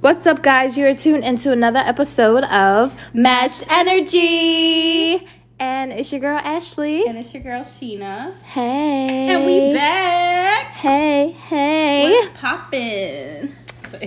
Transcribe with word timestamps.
What's 0.00 0.26
up, 0.26 0.42
guys? 0.42 0.78
You're 0.78 0.94
tuned 0.94 1.24
into 1.24 1.52
another 1.52 1.78
episode 1.78 2.44
of 2.44 2.96
Matched 3.12 3.70
Energy. 3.70 5.26
And 5.58 5.92
it's 5.92 6.10
your 6.10 6.20
girl, 6.22 6.38
Ashley. 6.38 7.06
And 7.06 7.18
it's 7.18 7.34
your 7.34 7.42
girl 7.42 7.62
Sheena. 7.62 8.34
Hey. 8.44 9.28
And 9.28 9.44
we 9.44 9.74
back. 9.74 10.68
Hey, 10.76 11.32
hey. 11.32 12.12
What's 12.12 12.38
poppin'? 12.40 13.54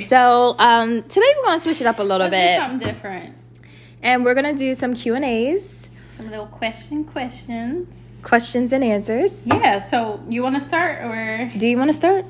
So, 0.08 0.56
um, 0.58 1.04
today 1.04 1.28
we're 1.38 1.44
to 1.60 1.64
switch 1.64 1.82
it 1.82 1.86
up 1.88 2.00
a 2.00 2.04
little 2.04 2.28
Let's 2.28 2.32
do 2.32 2.38
bit. 2.38 2.58
something 2.60 2.88
different. 2.88 3.36
And 4.02 4.26
we're 4.26 4.34
to 4.52 4.58
do 4.60 4.74
some 4.74 4.96
Q&As, 4.96 5.90
Some 6.18 6.30
little 6.32 6.48
question 6.48 7.04
questions. 7.04 7.88
questions 8.24 8.74
and 8.74 8.84
answers. 8.84 9.46
Yeah, 9.46 9.84
so 9.84 10.24
you 10.28 10.42
want 10.42 10.56
to 10.56 10.62
start 10.62 11.04
or? 11.04 11.52
Do 11.56 11.68
you 11.68 11.78
want 11.78 11.90
to 11.90 11.94
start? 11.98 12.26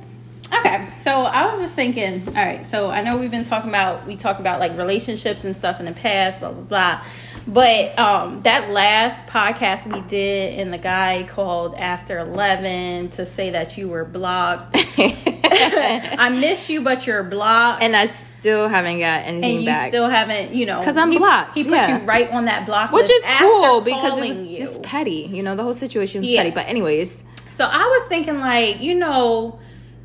Okay, 0.60 0.88
so 1.04 1.24
I 1.24 1.52
was 1.52 1.60
just 1.62 1.74
thinking, 1.74 2.28
all 2.30 2.34
right, 2.36 2.66
so 2.66 2.90
I 2.90 3.02
know 3.02 3.18
we've 3.18 3.32
been 3.32 3.46
talking 3.46 3.70
about, 3.70 4.06
we 4.06 4.16
talked 4.16 4.40
about 4.40 4.60
like 4.60 4.78
relationships 4.78 5.46
and 5.46 5.56
stuff 5.56 5.80
in 5.80 5.86
the 5.86 5.92
past, 5.94 6.40
blah, 6.40 6.52
blah, 6.52 6.64
blah. 6.64 7.06
But 7.46 8.00
um, 8.00 8.40
that 8.42 8.70
last 8.70 9.28
podcast 9.28 9.92
we 9.92 10.00
did, 10.08 10.60
and 10.60 10.72
the 10.72 10.78
guy 10.78 11.24
called 11.30 11.76
after 11.76 12.20
11 12.20 13.10
to 13.12 13.26
say 13.26 13.50
that 13.50 13.78
you 13.78 13.90
were 13.90 14.06
blocked. 14.06 14.76
I 14.98 16.30
miss 16.30 16.70
you, 16.70 16.82
but 16.82 17.06
you're 17.06 17.24
blocked. 17.24 17.84
and 17.84 17.96
I 17.96 18.08
still 18.08 18.68
haven't 18.70 19.00
got 19.00 19.24
anything 19.26 19.44
and 19.56 19.60
you 19.62 19.66
back. 19.70 19.90
still 19.90 20.08
haven't, 20.08 20.54
you 20.54 20.66
know, 20.66 20.80
because 20.80 20.96
I'm 20.98 21.12
he, 21.12 21.18
blocked, 21.18 21.56
He 21.56 21.64
put 21.64 21.74
yeah. 21.74 22.00
you 22.00 22.06
right 22.06 22.30
on 22.32 22.46
that 22.46 22.66
block, 22.66 22.92
which 22.92 23.10
is 23.10 23.24
cool 23.40 23.82
because 23.82 24.04
it 24.04 24.10
calling 24.10 24.40
was 24.48 24.60
you. 24.60 24.66
just 24.66 24.82
petty. 24.84 25.30
You 25.32 25.44
know, 25.44 25.56
the 25.56 25.64
whole 25.64 25.74
situation 25.74 26.22
was 26.22 26.30
Yeah. 26.30 26.44
petty. 26.44 26.52
But 26.56 26.68
anyways, 26.70 27.24
So 27.50 27.66
I 27.66 27.78
was 27.84 28.08
thinking, 28.08 28.40
like, 28.40 28.82
you 28.82 28.96
know, 28.96 29.60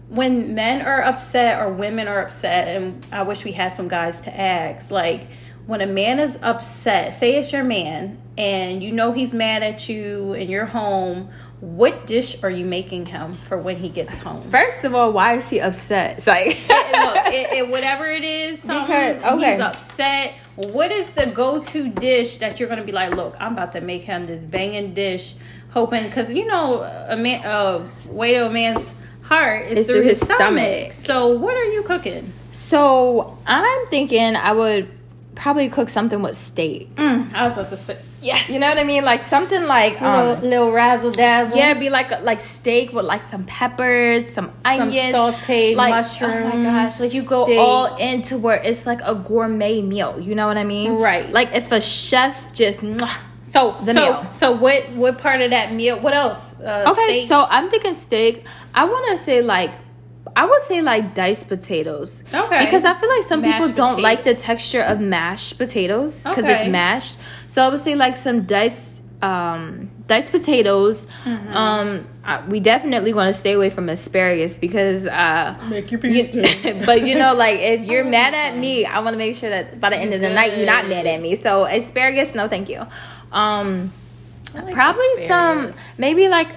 when 0.09 0.55
men 0.55 0.83
are 0.87 1.03
upset 1.03 1.61
or 1.61 1.71
women 1.73 2.09
are 2.09 2.21
upset, 2.21 2.69
and 2.69 3.05
I 3.13 3.23
wish 3.23 3.45
we 3.45 3.53
had 3.53 3.75
some 3.77 3.89
guys 3.89 4.19
to 4.21 4.41
ask, 4.41 4.91
like, 4.91 5.27
when 5.67 5.81
a 5.83 5.87
man 5.87 6.19
is 6.19 6.39
upset, 6.41 7.19
say 7.19 7.37
it's 7.37 7.53
your 7.53 7.65
man, 7.65 8.17
and 8.39 8.83
you 8.83 8.91
know 8.91 9.13
he's 9.13 9.35
mad 9.35 9.63
at 9.63 9.87
you 9.89 10.33
and 10.33 10.49
you're 10.49 10.65
home, 10.65 11.29
what 11.61 12.07
dish 12.07 12.43
are 12.43 12.49
you 12.51 12.65
making 12.65 13.05
him 13.05 13.35
for 13.35 13.59
when 13.59 13.77
he 13.77 13.89
gets 13.91 14.17
home? 14.19 14.43
first 14.49 14.85
of 14.85 14.95
all, 14.95 15.13
why 15.13 15.35
is 15.35 15.51
he 15.51 15.61
upset? 15.61 16.17
It's 16.19 16.27
like, 16.27 16.47
It- 16.71 16.93
look, 16.93 17.27
it, 17.35 17.53
it- 17.59 17.69
whatever 17.69 18.07
it 18.07 18.25
is, 18.25 18.61
something, 18.63 18.87
Because- 19.17 19.35
okay. 19.35 19.53
he's 19.53 19.61
upset. 19.61 20.35
What 20.57 20.91
is 20.91 21.11
the 21.11 21.27
go-to 21.27 21.89
dish 21.91 22.39
that 22.39 22.59
you're 22.59 22.69
gonna 22.69 22.83
be 22.85 22.93
like? 22.93 23.15
Look, 23.15 23.37
I'm 23.39 23.53
about 23.53 23.73
to 23.73 23.81
make 23.83 24.03
him 24.05 24.27
this 24.27 24.43
banging 24.43 24.95
dish, 24.95 25.35
hoping 25.71 26.05
because 26.05 26.33
you 26.33 26.47
know 26.47 26.83
a 27.09 27.17
man, 27.17 27.45
uh, 27.45 27.87
way 28.09 28.33
to 28.35 28.47
a 28.47 28.51
man's 28.51 28.93
heart 29.29 29.67
is 29.67 29.87
through, 29.87 29.97
through 29.97 30.03
his, 30.05 30.21
stomach. 30.21 30.93
stomach. 30.93 30.93
So 30.93 31.39
what 31.39 31.55
are 31.55 31.71
you 31.73 31.83
cooking? 31.83 32.33
So 32.53 33.39
I'm 33.47 33.87
thinking 33.89 34.37
I 34.37 34.53
would 34.53 34.89
probably 35.35 35.69
cook 35.69 35.89
something 35.89 36.21
with 36.23 36.37
steak. 36.37 36.89
I 36.99 37.47
was 37.47 37.57
about 37.57 37.71
to 37.71 37.77
say 37.77 37.99
yes, 38.21 38.49
You 38.49 38.59
know 38.59 38.69
what 38.69 38.79
I 38.79 38.85
mean? 38.85 39.05
Like 39.05 39.23
something 39.23 39.65
like 39.65 40.01
little, 40.01 40.33
um, 40.33 40.41
little 40.43 40.73
razzle 40.73 41.11
dazzle. 41.11 41.57
yeah, 41.57 41.71
it'd 41.71 41.81
be 41.81 41.91
like 41.91 42.23
like 42.23 42.41
steak 42.41 42.93
with 42.93 43.05
like 43.05 43.23
some 43.23 43.45
peppers, 43.45 44.27
some 44.29 44.51
some 44.65 44.81
onions, 44.83 45.15
sauteed 45.15 45.77
like 45.77 45.91
mushrooms. 45.91 46.35
Oh 46.35 46.57
my 46.57 46.63
gosh! 46.63 47.01
Like 47.01 47.15
you 47.15 47.23
go 47.23 47.45
steak. 47.45 47.59
all 47.59 47.97
into 47.97 48.39
where 48.39 48.57
it's 48.57 48.87
like 48.87 49.01
a 49.03 49.15
gourmet 49.15 49.83
meal. 49.83 50.19
You 50.19 50.35
know 50.35 50.47
what 50.47 50.57
I 50.57 50.65
mean? 50.65 50.95
Right. 50.95 51.31
Like 51.31 51.55
if 51.55 51.71
a 51.73 51.81
chef 51.81 52.53
just. 52.53 52.83
Mwah. 53.53 53.77
So 53.79 53.85
the 53.85 53.95
so 53.95 54.01
meal. 54.01 54.27
so 54.35 54.53
what 54.53 54.83
what 54.91 55.19
part 55.19 55.41
of 55.41 55.51
that 55.51 55.73
meal? 55.73 55.99
What 56.01 56.15
else? 56.15 56.55
Uh, 56.61 56.85
Okay, 56.93 57.21
steak? 57.21 57.29
so 57.29 57.47
I'm 57.49 57.69
thinking 57.71 57.95
steak. 57.95 58.45
I 58.75 58.85
want 58.85 59.19
to 59.19 59.25
say 59.25 59.43
like. 59.43 59.73
I 60.37 60.45
would 60.45 60.61
say 60.63 60.83
like 60.83 61.15
diced 61.15 61.49
potatoes. 61.49 62.23
Okay. 62.33 62.65
Because 62.65 62.85
I 62.85 62.95
feel 62.99 63.09
like 63.09 63.25
some 63.25 63.41
Mashed 63.41 63.57
people 63.61 63.75
don't 63.75 63.89
potato. 63.97 64.03
like 64.03 64.25
the 64.25 64.35
texture 64.35 64.83
of 64.83 65.01
mashed 65.01 65.59
potatoes 65.59 66.23
because 66.23 66.45
Okay. 66.45 66.61
it's 66.63 66.71
mashed. 66.71 67.19
So 67.49 67.63
I 67.65 67.69
would 67.71 67.81
say 67.81 67.95
like 67.97 68.17
some 68.17 68.43
diced 68.45 69.03
um 69.23 69.91
diced 70.07 70.31
potatoes. 70.31 71.07
Mm-hmm. 71.25 71.57
Um 71.57 72.07
I, 72.23 72.47
we 72.47 72.61
definitely 72.61 73.13
want 73.15 73.29
to 73.35 73.39
stay 73.39 73.55
away 73.55 73.71
from 73.71 73.89
asparagus 73.89 74.55
because 74.57 75.07
uh 75.09 75.57
make 75.71 75.91
your 75.91 76.01
you, 76.07 76.25
but 76.87 77.03
you 77.07 77.19
know 77.19 77.35
like 77.35 77.59
if 77.59 77.89
you're 77.89 78.05
mad 78.05 78.35
at 78.35 78.57
me, 78.57 78.85
I 78.87 79.01
want 79.01 79.15
to 79.15 79.19
make 79.19 79.35
sure 79.35 79.51
that 79.51 79.81
by 79.81 79.91
the 79.91 79.97
end 79.97 80.13
of 80.15 80.21
the 80.21 80.29
night 80.29 80.57
you're 80.57 80.67
not 80.67 80.87
mad 80.89 81.07
at 81.07 81.21
me. 81.21 81.35
So 81.35 81.65
asparagus, 81.65 82.35
no 82.35 82.47
thank 82.47 82.69
you. 82.69 82.87
Um 83.33 83.93
like 84.55 84.75
probably 84.75 85.27
some 85.27 85.73
maybe 85.99 86.29
like 86.29 86.49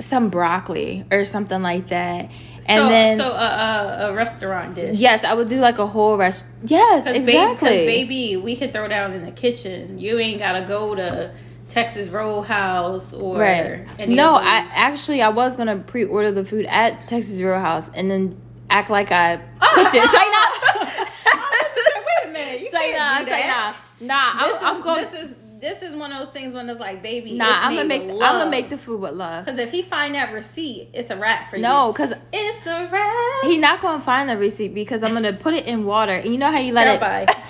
some 0.00 0.28
broccoli 0.28 1.04
or 1.10 1.24
something 1.24 1.62
like 1.62 1.88
that. 1.88 2.30
And 2.66 2.86
so, 2.86 2.88
then 2.88 3.16
so 3.18 3.28
uh, 3.28 3.28
uh, 3.36 4.06
a 4.08 4.12
restaurant 4.14 4.74
dish. 4.74 4.98
yes 4.98 5.22
i 5.22 5.34
would 5.34 5.48
do 5.48 5.60
like 5.60 5.78
a 5.78 5.86
whole 5.86 6.16
rest 6.16 6.46
yes 6.64 7.04
exactly. 7.04 7.68
Baby, 7.68 8.04
baby, 8.04 8.36
we 8.38 8.56
could 8.56 8.72
throw 8.72 8.88
down 8.88 9.12
in 9.12 9.22
the 9.22 9.32
kitchen. 9.32 9.98
You 9.98 10.18
ain't 10.18 10.38
gotta 10.38 10.62
go 10.62 10.94
to 10.94 11.34
Texas 11.68 12.08
Roadhouse 12.08 13.12
or 13.12 13.38
right. 13.38 13.86
any 13.98 14.14
no 14.14 14.36
i 14.36 14.66
actually 14.74 15.20
i 15.20 15.28
was 15.28 15.56
gonna 15.56 15.76
pre-order 15.76 16.30
the 16.30 16.44
food 16.44 16.64
at 16.66 17.06
texas 17.08 17.40
roadhouse 17.40 17.90
and 17.94 18.10
then 18.10 18.40
act 18.70 18.88
like 18.88 19.10
i 19.12 19.36
cooked 19.60 19.94
it. 19.94 20.08
Say 20.08 20.16
nah. 20.16 21.04
Wait 22.06 22.30
a 22.30 22.32
minute, 22.32 22.60
you 22.60 22.70
say 22.70 22.92
nah 22.92 23.18
say 23.18 23.24
that. 23.24 23.76
nah. 24.00 24.06
Nah 24.06 24.32
I'm, 24.36 24.76
I'm 24.76 24.82
going 24.82 25.04
this 25.04 25.30
is 25.30 25.36
this 25.64 25.82
is 25.82 25.96
one 25.96 26.12
of 26.12 26.18
those 26.18 26.30
things 26.30 26.52
when 26.52 26.68
it's 26.68 26.78
like, 26.78 27.02
baby, 27.02 27.32
nah 27.32 27.46
i'm 27.46 27.74
gonna 27.74 27.88
make 27.88 28.02
with 28.02 28.22
i'm 28.22 28.38
gonna 28.38 28.50
make 28.50 28.68
the 28.68 28.76
food 28.76 29.00
with 29.00 29.14
love 29.14 29.44
Because 29.44 29.58
if 29.58 29.70
he 29.70 29.82
find 29.82 30.14
that 30.14 30.32
receipt, 30.32 30.90
it's 30.92 31.08
a 31.10 31.16
wrap 31.16 31.48
for 31.48 31.56
no 31.56 31.62
you. 31.68 31.74
No, 31.74 31.92
because 31.92 32.12
it's 32.32 32.66
a 32.66 32.88
wrap. 32.92 33.44
he 33.44 33.56
not 33.56 33.80
gonna 33.80 34.02
find 34.02 34.28
the 34.28 34.36
receipt 34.36 34.74
because 34.74 35.02
i'm 35.02 35.14
gonna 35.14 35.32
put 35.32 35.54
it 35.54 35.64
in 35.64 35.84
water 35.84 36.12
and 36.12 36.30
you 36.30 36.36
know 36.38 36.50
how 36.50 36.60
you 36.60 36.72
let 36.72 36.84
Girl, 36.84 36.94
it 36.94 37.00
bye. 37.00 37.34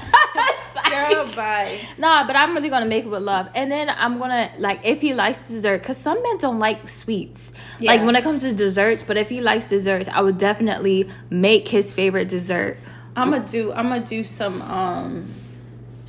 Girl, 0.90 1.26
bye. 1.34 1.80
Nah, 1.98 2.26
but 2.26 2.36
I'm 2.36 2.54
really 2.54 2.68
gonna 2.68 2.86
make 2.86 3.04
it 3.04 3.08
with 3.08 3.22
love, 3.22 3.48
and 3.54 3.72
then 3.72 3.88
I'm 3.88 4.18
gonna 4.18 4.52
like 4.58 4.80
if 4.84 5.00
he 5.00 5.14
likes 5.14 5.48
dessert, 5.48 5.82
cause 5.82 5.96
some 5.96 6.22
men 6.22 6.36
don't 6.38 6.58
like 6.58 6.88
sweets. 6.88 7.52
Like 7.80 8.02
when 8.02 8.14
it 8.14 8.22
comes 8.22 8.42
to 8.42 8.52
desserts, 8.52 9.02
but 9.02 9.16
if 9.16 9.28
he 9.28 9.40
likes 9.40 9.68
desserts, 9.68 10.08
I 10.08 10.20
would 10.20 10.38
definitely 10.38 11.08
make 11.30 11.68
his 11.68 11.94
favorite 11.94 12.28
dessert. 12.28 12.78
I'm 13.16 13.30
gonna 13.30 13.48
do. 13.48 13.72
I'm 13.72 13.88
gonna 13.88 14.06
do 14.06 14.22
some 14.24 14.60
um 14.62 15.26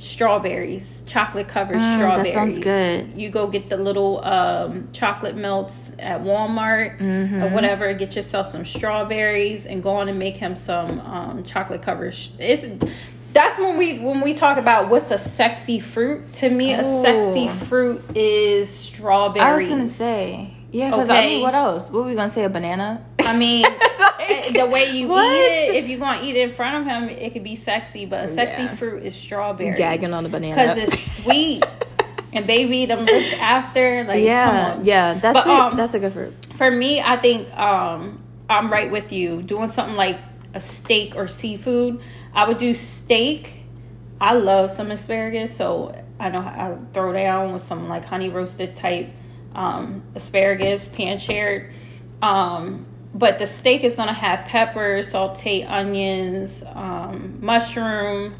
strawberries, 0.06 1.02
chocolate 1.06 1.48
covered 1.48 1.76
Mm, 1.78 1.80
that 1.80 1.96
strawberries. 1.98 2.32
sounds 2.32 2.58
good. 2.58 3.12
You 3.16 3.28
go 3.30 3.46
get 3.46 3.68
the 3.68 3.76
little 3.76 4.24
um, 4.24 4.88
chocolate 4.92 5.36
melts 5.36 5.92
at 5.98 6.22
Walmart 6.22 6.98
Mm-hmm. 6.98 7.42
or 7.42 7.48
whatever. 7.50 7.92
Get 7.94 8.16
yourself 8.16 8.48
some 8.48 8.64
strawberries 8.64 9.66
and 9.66 9.82
go 9.82 9.90
on 9.96 10.08
and 10.08 10.18
make 10.18 10.36
him 10.36 10.56
some 10.56 11.00
um, 11.00 11.44
chocolate 11.44 11.82
covered. 11.82 12.14
Sh- 12.14 12.28
it's 12.38 12.64
that's 13.32 13.58
when 13.58 13.76
we 13.76 13.98
when 13.98 14.22
we 14.22 14.32
talk 14.32 14.56
about 14.56 14.88
what's 14.88 15.10
a 15.10 15.18
sexy 15.18 15.78
fruit. 15.80 16.32
To 16.34 16.48
me, 16.48 16.72
a 16.72 16.82
sexy 16.84 17.48
fruit 17.66 18.02
is 18.14 18.70
strawberries. 18.70 19.46
I 19.46 19.54
was 19.56 19.66
gonna 19.68 19.88
say, 19.88 20.54
yeah, 20.72 20.90
cause 20.90 21.10
I 21.10 21.18
Okay. 21.18 21.26
mean, 21.26 21.42
what 21.42 21.54
else? 21.54 21.90
What 21.90 22.04
were 22.04 22.08
we 22.08 22.14
gonna 22.14 22.32
say? 22.32 22.44
A 22.44 22.48
banana? 22.48 23.04
I 23.26 23.36
mean, 23.36 23.62
Like, 24.18 24.52
the 24.52 24.66
way 24.66 24.90
you 24.96 25.08
what? 25.08 25.24
eat 25.24 25.68
it, 25.70 25.74
if 25.76 25.88
you're 25.88 25.98
gonna 25.98 26.22
eat 26.22 26.36
it 26.36 26.48
in 26.48 26.54
front 26.54 26.76
of 26.76 26.84
him, 26.86 27.08
it 27.08 27.32
could 27.32 27.44
be 27.44 27.54
sexy. 27.56 28.06
But 28.06 28.24
a 28.24 28.28
sexy 28.28 28.62
Yeah. 28.62 28.74
fruit 28.76 29.02
is 29.04 29.14
strawberry. 29.14 29.74
gagging 29.76 30.12
on 30.14 30.22
the 30.24 30.28
banana 30.28 30.54
because 30.56 30.76
it's 30.78 31.22
sweet. 31.22 31.62
and 32.32 32.46
baby, 32.46 32.86
them 32.86 33.04
lips 33.04 33.32
after, 33.40 34.04
like, 34.04 34.22
yeah, 34.22 34.46
come 34.72 34.78
on. 34.80 34.84
yeah. 34.84 35.14
That's 35.14 35.34
But, 35.34 35.46
it. 35.46 35.50
um, 35.52 35.76
that's 35.76 35.94
a 35.94 35.98
good 35.98 36.12
fruit. 36.12 36.34
For 36.56 36.70
me, 36.70 37.00
I 37.00 37.16
think 37.16 37.52
um, 37.56 38.20
I'm 38.48 38.68
right 38.68 38.90
with 38.90 39.12
you. 39.12 39.42
Doing 39.42 39.70
something 39.70 39.96
like 39.96 40.18
a 40.54 40.60
steak 40.60 41.14
or 41.16 41.28
seafood, 41.28 42.00
I 42.34 42.46
would 42.48 42.58
do 42.58 42.74
steak. 42.74 43.52
I 44.20 44.32
love 44.32 44.70
some 44.72 44.90
asparagus, 44.90 45.54
so 45.56 45.94
I 46.18 46.30
know 46.30 46.38
I 46.40 46.76
throw 46.94 47.12
down 47.12 47.52
with 47.52 47.62
some 47.62 47.88
like 47.88 48.04
honey 48.06 48.28
roasted 48.30 48.74
type 48.74 49.10
um, 49.54 50.02
asparagus, 50.14 50.88
pan 50.88 51.18
seared. 51.20 51.72
Um, 52.22 52.86
but 53.18 53.38
the 53.38 53.46
steak 53.46 53.82
is 53.84 53.96
gonna 53.96 54.12
have 54.12 54.44
pepper, 54.46 54.98
sauteed 55.02 55.68
onions, 55.68 56.62
um, 56.74 57.38
mushroom, 57.40 58.34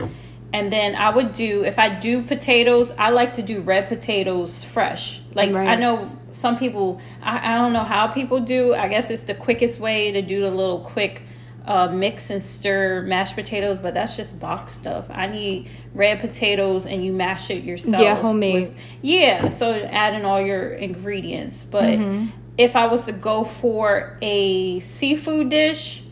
and 0.53 0.73
then 0.73 0.95
I 0.95 1.11
would 1.11 1.33
do 1.33 1.65
if 1.65 1.79
I 1.79 1.89
do 1.89 2.23
potatoes, 2.23 2.93
I 2.99 3.11
like 3.11 3.33
to 3.35 3.43
do 3.43 3.61
red 3.61 3.89
potatoes 3.89 4.63
fresh. 4.63 5.21
Like 5.35 5.53
Right. 5.53 5.69
I 5.69 5.75
know 5.77 6.11
some 6.31 6.59
people, 6.59 7.01
I, 7.23 7.53
I 7.53 7.55
don't 7.57 7.73
know 7.73 7.85
how 7.85 8.07
people 8.09 8.41
do. 8.41 8.75
I 8.75 8.89
guess 8.89 9.11
it's 9.11 9.23
the 9.25 9.35
quickest 9.35 9.81
way 9.81 10.13
to 10.13 10.23
do 10.23 10.41
the 10.43 10.51
little 10.51 10.81
quick 10.81 11.23
uh, 11.67 11.89
mix 11.89 12.31
and 12.31 12.43
stir 12.43 13.03
mashed 13.03 13.35
potatoes, 13.35 13.81
but 13.81 13.93
that's 13.95 14.17
just 14.17 14.39
box 14.39 14.73
stuff. 14.73 15.07
I 15.11 15.27
need 15.27 15.69
red 15.95 16.21
potatoes 16.21 16.87
and 16.87 17.05
you 17.05 17.13
mash 17.13 17.51
it 17.51 17.65
yourself. 17.65 18.01
Yeah, 18.03 18.15
homemade. 18.15 18.55
with- 18.69 18.75
yeah, 19.03 19.49
so 19.49 19.75
add 19.75 20.15
in 20.15 20.25
all 20.25 20.41
your 20.41 20.69
ingredients. 20.75 21.65
But 21.65 21.85
Mm-hmm. 21.99 22.27
If 22.59 22.75
I 22.77 22.87
was 22.87 23.05
to 23.05 23.13
go 23.13 23.45
for 23.45 24.17
a 24.23 24.81
seafood 24.81 25.51
dish, 25.51 26.03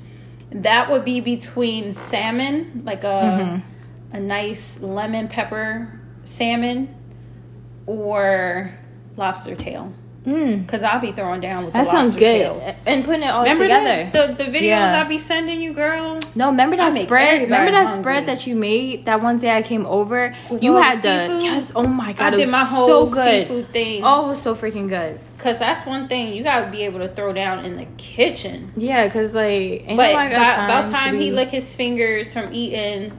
that 0.50 0.90
would 0.90 1.04
be 1.04 1.20
between 1.20 1.92
salmon, 1.92 2.82
like 2.84 3.04
a 3.04 3.06
Mm-hmm. 3.06 4.16
a 4.16 4.20
nice 4.20 4.80
lemon 4.80 5.26
pepper 5.28 6.00
salmon, 6.22 6.94
or 7.86 8.72
lobster 9.16 9.56
tail. 9.56 9.92
Mm. 10.26 10.64
Because 10.64 10.82
I'll 10.82 11.00
be 11.00 11.12
throwing 11.12 11.40
down 11.42 11.64
with 11.64 11.74
That 11.74 11.84
the 11.84 11.90
sounds 11.90 12.12
lobster 12.14 12.18
good. 12.20 12.38
tails. 12.62 12.80
And 12.86 13.04
putting 13.04 13.22
it 13.24 13.26
all 13.28 13.42
Remember 13.42 13.64
together. 13.64 14.10
that? 14.10 14.38
The, 14.38 14.44
the 14.44 14.50
videos 14.50 14.62
Yeah. 14.62 15.02
I 15.04 15.08
be 15.08 15.18
sending 15.18 15.60
you, 15.60 15.72
girl? 15.74 16.18
No, 16.34 16.46
remember 16.50 16.76
that 16.76 16.92
spread? 17.02 17.42
Remember 17.42 17.70
that 17.72 17.84
hungry. 17.86 18.02
spread 18.02 18.26
that 18.26 18.46
you 18.46 18.54
made 18.56 19.04
that 19.04 19.20
one 19.22 19.36
day 19.36 19.50
I 19.54 19.62
came 19.62 19.84
over? 19.84 20.34
With 20.50 20.62
you 20.62 20.76
had 20.76 21.02
the 21.02 21.34
the 21.36 21.44
yes. 21.44 21.72
Oh 21.76 21.86
my 21.86 22.08
I 22.08 22.12
god, 22.14 22.32
it 22.34 22.36
did 22.38 22.48
my 22.48 22.64
whole 22.64 23.06
so 23.06 23.12
good. 23.12 23.46
seafood 23.46 23.68
thing. 23.68 24.02
Oh, 24.02 24.24
it 24.24 24.28
was 24.28 24.40
so 24.40 24.54
freaking 24.54 24.88
good. 24.88 25.20
Because 25.36 25.58
that's 25.58 25.84
one 25.86 26.08
thing 26.08 26.32
you 26.32 26.42
got 26.42 26.64
to 26.64 26.70
be 26.70 26.84
able 26.84 27.00
to 27.00 27.08
throw 27.08 27.34
down 27.34 27.64
in 27.66 27.74
the 27.74 27.84
kitchen. 27.98 28.72
Yeah, 28.76 29.06
cause 29.10 29.34
like 29.34 29.84
But 29.88 29.96
by, 29.96 30.30
got 30.30 30.56
by 30.68 30.80
time 30.80 30.86
the 30.86 30.92
time 30.96 31.14
he 31.16 31.28
be- 31.28 31.36
lick 31.36 31.50
his 31.50 31.74
fingers 31.74 32.32
from 32.32 32.48
eating 32.54 33.12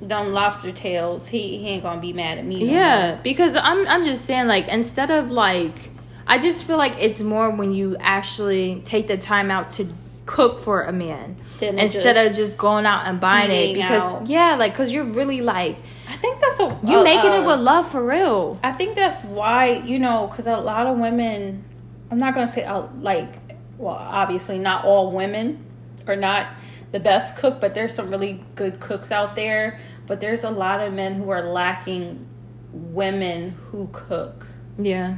them 0.00 0.32
lobster 0.32 0.72
tails, 0.72 1.28
he, 1.28 1.58
he 1.58 1.68
ain't 1.68 1.82
gonna 1.84 2.00
be 2.00 2.12
mad 2.12 2.38
at 2.38 2.44
me. 2.44 2.64
no 2.64 2.72
Yeah, 2.72 3.10
more. 3.12 3.20
because 3.22 3.54
I'm 3.54 3.86
I'm 3.86 4.04
just 4.04 4.24
saying 4.24 4.48
like 4.48 4.66
instead 4.66 5.12
of 5.12 5.30
like 5.30 5.90
I 6.28 6.38
just 6.38 6.64
feel 6.64 6.76
like 6.76 6.96
it's 6.98 7.20
more 7.20 7.50
when 7.50 7.72
you 7.72 7.96
actually 7.98 8.82
take 8.84 9.08
the 9.08 9.16
time 9.16 9.50
out 9.50 9.70
to 9.72 9.88
cook 10.26 10.58
for 10.58 10.82
a 10.82 10.92
man 10.92 11.38
Than 11.58 11.78
instead 11.78 12.18
of 12.18 12.26
just 12.26 12.36
just 12.36 12.58
going 12.58 12.84
out 12.84 13.06
and 13.06 13.18
buying 13.18 13.50
it 13.50 13.72
because 13.72 14.02
out. 14.02 14.28
yeah, 14.28 14.56
like 14.56 14.74
cause 14.74 14.92
you're 14.92 15.04
really 15.04 15.40
like 15.40 15.78
I 16.06 16.16
think 16.16 16.38
that's 16.38 16.60
a 16.60 16.78
you 16.86 16.98
uh, 16.98 17.02
making 17.02 17.30
uh, 17.30 17.40
it 17.40 17.46
with 17.46 17.60
love 17.60 17.90
for 17.90 18.04
real. 18.04 18.60
I 18.62 18.72
think 18.72 18.94
that's 18.94 19.24
why 19.24 19.70
you 19.70 19.98
know 19.98 20.26
because 20.26 20.46
a 20.46 20.56
lot 20.56 20.86
of 20.86 20.98
women. 20.98 21.64
I'm 22.10 22.18
not 22.18 22.34
gonna 22.34 22.50
say 22.50 22.64
uh, 22.64 22.86
like, 23.00 23.34
well, 23.76 23.94
obviously 23.94 24.58
not 24.58 24.84
all 24.84 25.12
women 25.12 25.64
are 26.06 26.16
not 26.16 26.48
the 26.92 27.00
best 27.00 27.36
cook, 27.36 27.60
but 27.60 27.74
there's 27.74 27.94
some 27.94 28.10
really 28.10 28.42
good 28.54 28.80
cooks 28.80 29.10
out 29.10 29.36
there. 29.36 29.80
But 30.06 30.20
there's 30.20 30.44
a 30.44 30.50
lot 30.50 30.80
of 30.80 30.92
men 30.92 31.14
who 31.14 31.28
are 31.30 31.42
lacking 31.42 32.26
women 32.72 33.50
who 33.70 33.88
cook 33.92 34.46
Yeah. 34.78 35.16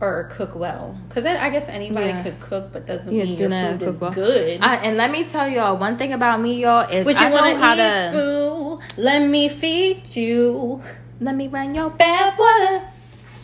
Or 0.00 0.30
cook 0.32 0.54
well. 0.54 0.96
Because 1.08 1.24
I 1.26 1.48
guess 1.50 1.68
anybody 1.68 2.06
Yeah. 2.08 2.22
could 2.22 2.40
cook, 2.40 2.72
but 2.72 2.86
doesn't 2.86 3.12
Yeah, 3.12 3.24
mean 3.24 3.36
your 3.38 3.50
food 3.50 3.80
cook 3.80 3.94
is 3.94 4.00
well. 4.00 4.12
good. 4.12 4.60
I, 4.62 4.76
and 4.76 4.96
let 4.96 5.10
me 5.10 5.24
tell 5.24 5.48
y'all 5.48 5.76
one 5.76 5.96
thing 5.96 6.12
about 6.12 6.40
me, 6.40 6.60
y'all 6.62 6.88
is 6.88 7.04
Would 7.04 7.18
you 7.18 7.26
I 7.26 7.28
know 7.30 7.54
how 7.56 7.74
to 7.74 8.12
food? 8.12 8.80
Let 8.96 9.28
me 9.28 9.48
feed 9.48 10.02
you. 10.14 10.80
let 11.20 11.34
me 11.34 11.48
run 11.48 11.74
your 11.74 11.90
Bath 11.90 12.38
water. 12.38 12.82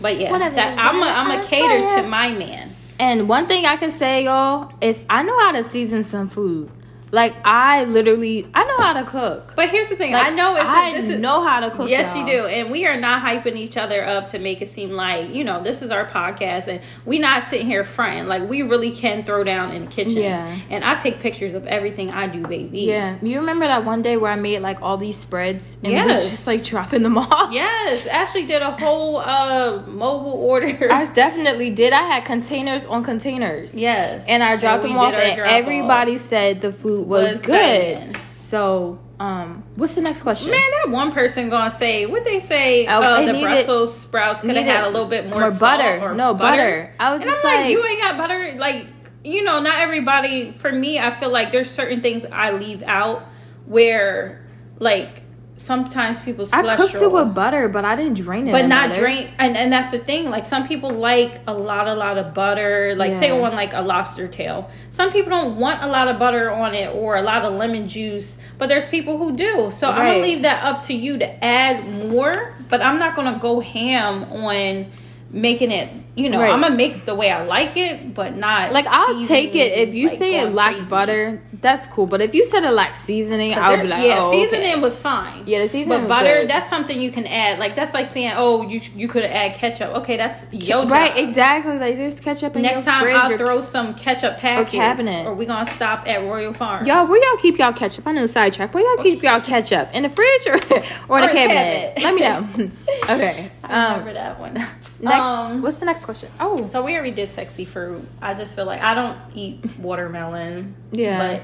But 0.00 0.18
yeah, 0.18 0.30
Whatever 0.30 0.54
that, 0.56 0.78
I'm 0.78 1.02
a, 1.02 1.06
I'm 1.06 1.40
a 1.40 1.44
cater 1.44 2.02
to 2.02 2.08
my 2.08 2.30
man. 2.30 2.70
And 3.00 3.28
one 3.28 3.46
thing 3.46 3.66
I 3.66 3.76
can 3.76 3.90
say, 3.90 4.24
y'all, 4.24 4.72
is 4.80 5.00
I 5.10 5.22
know 5.24 5.36
how 5.40 5.52
to 5.52 5.64
season 5.64 6.02
some 6.04 6.28
food. 6.28 6.70
Like 7.10 7.34
I 7.44 7.84
literally, 7.84 8.46
I 8.54 8.63
know 8.78 8.84
how 8.84 8.92
to 8.94 9.04
cook. 9.04 9.52
But 9.56 9.70
here's 9.70 9.88
the 9.88 9.96
thing: 9.96 10.12
Like, 10.12 10.26
I 10.26 10.30
know 10.30 10.56
it's 10.56 10.64
I 10.64 10.92
this 10.92 11.10
is, 11.10 11.20
know 11.20 11.42
how 11.42 11.60
to 11.60 11.70
cook. 11.70 11.88
Yes, 11.88 12.14
y'all. 12.14 12.26
you 12.26 12.32
do, 12.32 12.46
and 12.46 12.70
we 12.70 12.86
are 12.86 12.96
not 12.98 13.22
hyping 13.22 13.56
each 13.56 13.76
other 13.76 14.04
up 14.04 14.28
to 14.28 14.38
make 14.38 14.62
it 14.62 14.70
seem 14.70 14.90
like 14.90 15.34
you 15.34 15.44
know 15.44 15.62
this 15.62 15.82
is 15.82 15.90
our 15.90 16.06
podcast, 16.06 16.68
and 16.68 16.80
we 17.04 17.18
not 17.18 17.44
sitting 17.44 17.66
here 17.66 17.84
fronting. 17.84 18.26
Like 18.26 18.48
we 18.48 18.62
really 18.62 18.90
can 18.90 19.24
throw 19.24 19.44
down 19.44 19.72
in 19.72 19.86
the 19.86 19.90
kitchen. 19.90 20.18
Yeah. 20.18 20.58
and 20.70 20.84
I 20.84 20.94
take 20.96 21.20
pictures 21.20 21.54
of 21.54 21.66
everything 21.66 22.10
I 22.10 22.26
do, 22.26 22.46
baby. 22.46 22.82
Yeah, 22.82 23.18
you 23.22 23.40
remember 23.40 23.66
that 23.66 23.84
one 23.84 24.02
day 24.02 24.16
where 24.16 24.30
I 24.32 24.36
made 24.36 24.60
like 24.60 24.82
all 24.82 24.96
these 24.96 25.16
spreads 25.16 25.76
and 25.82 25.92
was 26.06 26.22
just 26.24 26.46
like 26.46 26.62
dropping 26.62 27.02
them 27.02 27.18
off. 27.18 27.52
Yes, 27.52 28.06
Ashley 28.06 28.46
did 28.46 28.62
a 28.62 28.72
whole 28.72 29.18
uh 29.18 29.82
mobile 29.86 30.32
order. 30.32 30.92
I 30.92 31.04
definitely 31.06 31.70
did. 31.70 31.92
I 31.92 32.02
had 32.02 32.24
containers 32.24 32.84
on 32.86 33.02
containers. 33.04 33.74
yes, 33.74 34.24
and 34.28 34.42
I 34.42 34.56
dropped 34.56 34.82
we 34.84 34.90
them 34.90 34.98
off, 34.98 35.14
and 35.14 35.40
everybody 35.40 36.16
said 36.16 36.60
the 36.60 36.72
food 36.72 37.06
was, 37.06 37.30
Was 37.30 37.38
good. 37.40 38.18
So, 38.54 39.00
um, 39.18 39.64
what's 39.74 39.96
the 39.96 40.00
next 40.00 40.22
question? 40.22 40.52
Man, 40.52 40.60
that 40.60 40.88
one 40.88 41.10
person 41.10 41.48
gonna 41.50 41.76
say 41.76 42.06
what 42.06 42.22
they 42.22 42.38
say. 42.38 42.86
Oh, 42.86 43.02
uh, 43.02 43.24
the 43.24 43.32
needed- 43.32 43.42
Brussels 43.42 43.98
sprouts 43.98 44.42
could 44.42 44.54
have 44.54 44.64
had 44.64 44.84
a 44.84 44.90
little 44.90 45.08
bit 45.08 45.28
more, 45.28 45.40
more 45.40 45.50
butter. 45.50 45.98
or 46.00 46.14
No, 46.14 46.34
butter. 46.34 46.94
I 47.00 47.12
was 47.12 47.22
and 47.22 47.30
just 47.32 47.44
I'm 47.44 47.50
like, 47.52 47.60
like- 47.64 47.72
you 47.72 47.84
ain't 47.84 48.00
got 48.00 48.16
butter. 48.16 48.54
Like, 48.56 48.86
you 49.24 49.42
know, 49.42 49.58
not 49.60 49.80
everybody. 49.80 50.52
For 50.52 50.70
me, 50.70 51.00
I 51.00 51.10
feel 51.10 51.30
like 51.30 51.50
there's 51.50 51.68
certain 51.68 52.00
things 52.00 52.24
I 52.30 52.52
leave 52.52 52.84
out 52.84 53.26
where, 53.66 54.46
like, 54.78 55.23
sometimes 55.56 56.20
people's 56.20 56.52
I 56.52 56.76
cooked 56.76 56.94
it 56.94 57.10
with 57.10 57.32
butter, 57.34 57.68
but 57.68 57.84
I 57.84 57.94
didn't 57.96 58.14
drain 58.14 58.48
it. 58.48 58.52
but 58.52 58.66
not 58.66 58.88
butter. 58.90 59.00
drain 59.00 59.30
and, 59.38 59.56
and 59.56 59.72
that's 59.72 59.92
the 59.92 59.98
thing 59.98 60.28
like 60.28 60.46
some 60.46 60.66
people 60.66 60.90
like 60.90 61.40
a 61.46 61.54
lot 61.54 61.86
a 61.86 61.94
lot 61.94 62.18
of 62.18 62.34
butter 62.34 62.94
like 62.96 63.12
say 63.12 63.28
Yeah. 63.28 63.40
on 63.44 63.54
like 63.54 63.72
a 63.72 63.80
lobster 63.80 64.26
tail 64.26 64.68
some 64.90 65.12
people 65.12 65.30
don't 65.30 65.56
want 65.56 65.82
a 65.82 65.86
lot 65.86 66.08
of 66.08 66.18
butter 66.18 66.50
on 66.50 66.74
it 66.74 66.92
or 66.94 67.16
a 67.16 67.22
lot 67.22 67.44
of 67.44 67.54
lemon 67.54 67.88
juice 67.88 68.36
but 68.58 68.68
there's 68.68 68.88
people 68.88 69.16
who 69.16 69.36
do 69.36 69.70
so 69.70 69.90
i'm 69.90 70.06
gonna 70.08 70.18
leave 70.20 70.42
that 70.42 70.64
up 70.64 70.82
to 70.86 70.92
you 70.94 71.18
to 71.18 71.44
add 71.44 71.86
more 72.08 72.54
but 72.68 72.82
i'm 72.82 72.98
not 72.98 73.14
gonna 73.14 73.38
go 73.38 73.60
ham 73.60 74.24
on 74.24 74.90
making 75.30 75.70
it 75.70 75.88
you 76.16 76.30
know 76.30 76.38
Right. 76.40 76.52
i'm 76.52 76.60
gonna 76.60 76.76
make 76.76 76.94
it 76.96 77.06
the 77.06 77.14
way 77.14 77.30
i 77.30 77.44
like 77.44 77.76
it 77.76 78.14
but 78.14 78.36
not 78.36 78.72
Like 78.72 78.86
I'll 78.86 79.26
take 79.26 79.54
it 79.56 79.72
if 79.88 79.94
you 79.94 80.08
seasoning, 80.08 80.32
say 80.32 80.38
it 80.40 80.52
lacked 80.52 80.76
crazy. 80.76 80.90
butter. 80.90 81.42
That's 81.60 81.86
cool. 81.86 82.06
But 82.06 82.20
if 82.20 82.34
you 82.34 82.44
said 82.44 82.62
it 82.64 82.70
lacked 82.72 82.94
seasoning, 82.96 83.54
I 83.54 83.70
would 83.70 83.80
be 83.82 83.88
like, 83.88 84.04
yeah, 84.04 84.18
oh, 84.20 84.30
seasoning 84.30 84.72
okay. 84.72 84.80
was 84.80 85.00
fine. 85.00 85.44
Yeah, 85.46 85.60
the 85.60 85.66
seasoning 85.68 86.00
But 86.02 86.08
butter, 86.08 86.40
good. 86.42 86.50
that's 86.50 86.68
something 86.68 87.00
you 87.00 87.10
can 87.10 87.26
add. 87.26 87.58
Like 87.58 87.74
that's 87.74 87.94
like 87.94 88.10
saying, 88.10 88.34
oh, 88.36 88.68
you 88.68 88.82
you 88.94 89.08
could 89.08 89.22
have 89.24 89.32
add 89.32 89.54
ketchup. 89.56 89.94
Okay, 89.96 90.16
that's 90.18 90.44
your 90.52 90.84
right, 90.86 91.14
job. 91.16 91.24
exactly. 91.24 91.78
Like 91.78 91.96
there's 91.96 92.20
ketchup 92.20 92.54
in 92.56 92.62
Next 92.62 92.84
time. 92.84 93.06
I'll 93.16 93.32
or- 93.32 93.38
throw 93.38 93.60
some 93.62 93.94
ketchup 93.94 94.36
packets. 94.38 94.72
cabinet. 94.72 95.26
Or 95.26 95.34
we 95.34 95.46
gonna 95.46 95.70
stop 95.74 96.06
at 96.06 96.20
Royal 96.22 96.52
Farm. 96.52 96.84
Y'all, 96.86 97.06
where 97.08 97.20
y'all 97.30 97.38
keep 97.40 97.58
y'all 97.58 97.72
ketchup? 97.72 98.06
I 98.06 98.12
know 98.12 98.26
sidetrack. 98.26 98.74
Where 98.74 98.84
y'all 98.84 99.02
keep 99.02 99.22
y'all 99.22 99.40
ketchup 99.40 99.88
in 99.94 100.02
the 100.02 100.10
fridge 100.10 100.46
or 100.46 100.54
or 101.08 101.18
in 101.18 101.24
Or 101.24 101.26
the 101.26 101.32
cabinet? 101.32 101.96
cabinet. 101.96 102.02
Let 102.04 102.14
me 102.14 102.20
know. 102.20 102.70
okay. 103.14 103.50
I 103.64 103.72
Um, 103.86 103.92
remember 104.00 104.12
that 104.14 104.38
one. 104.38 104.54
next, 104.54 105.02
Um, 105.24 105.62
what's 105.62 105.80
the 105.80 105.86
next 105.86 106.03
question? 106.04 106.30
Oh, 106.38 106.68
so 106.70 106.82
we 106.82 106.94
already 106.94 107.10
did 107.10 107.28
sexy 107.28 107.64
fruit. 107.64 108.06
I 108.20 108.34
just 108.34 108.54
feel 108.54 108.66
like 108.66 108.82
I 108.82 108.94
don't 108.94 109.18
eat 109.34 109.60
watermelon. 109.78 110.74
Yeah. 110.92 111.18
But 111.18 111.42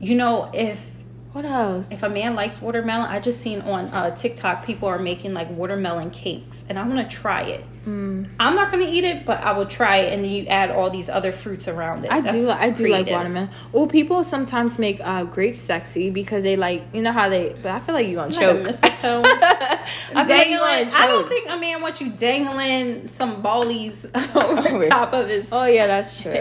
you 0.00 0.16
know, 0.16 0.50
if 0.52 0.84
what 1.32 1.44
else? 1.44 1.90
if 1.92 2.02
a 2.02 2.08
man 2.08 2.34
likes 2.34 2.60
watermelon, 2.60 3.08
I 3.08 3.20
just 3.20 3.40
seen 3.40 3.60
on 3.62 3.86
uh, 3.86 4.14
TikTok 4.14 4.64
people 4.64 4.88
are 4.88 4.98
making 4.98 5.32
like 5.34 5.48
watermelon 5.50 6.10
cakes, 6.10 6.64
and 6.68 6.78
I 6.78 6.86
want 6.86 7.08
to 7.08 7.16
try 7.16 7.42
it. 7.42 7.64
Hmm. 7.84 8.24
I'm 8.38 8.54
not 8.56 8.70
gonna 8.70 8.84
eat 8.86 9.04
it, 9.04 9.24
but 9.24 9.40
I 9.40 9.52
will 9.52 9.64
try 9.66 9.98
it, 9.98 10.12
and 10.12 10.22
then 10.22 10.30
you 10.30 10.46
add 10.46 10.70
all 10.70 10.90
these 10.90 11.08
other 11.08 11.32
fruits 11.32 11.66
around 11.66 12.04
it. 12.04 12.10
I 12.12 12.20
That's 12.20 12.34
do. 12.36 12.50
I 12.50 12.70
do 12.70 12.88
like 12.88 13.06
watermelon. 13.08 13.48
Well, 13.72 13.86
people 13.86 14.22
sometimes 14.22 14.78
make 14.78 15.00
uh, 15.02 15.24
grapes 15.24 15.62
sexy 15.62 16.10
because 16.10 16.42
they 16.42 16.56
like 16.56 16.82
you 16.92 17.00
know 17.00 17.12
how 17.12 17.28
they. 17.28 17.54
But 17.62 17.72
I 17.72 17.80
feel 17.80 17.94
like 17.94 18.06
you 18.06 18.16
gonna 18.16 18.32
choke. 18.32 18.66
mistletoe. 18.66 19.22
I 19.24 19.78
feel 20.06 20.14
like 20.14 20.26
dangling. 20.26 20.58
gonna 20.58 20.90
I 20.94 21.06
don't 21.06 21.28
think 21.28 21.50
a 21.50 21.56
man 21.56 21.80
wants 21.80 22.00
you 22.00 22.10
dangling 22.10 23.08
some 23.08 23.40
ballies 23.40 24.04
over 24.34 24.68
Over. 24.68 24.88
top 24.88 25.12
of 25.14 25.28
his. 25.28 25.48
Oh 25.50 25.64
yeah, 25.64 25.86
that's 25.86 26.20
true. 26.20 26.32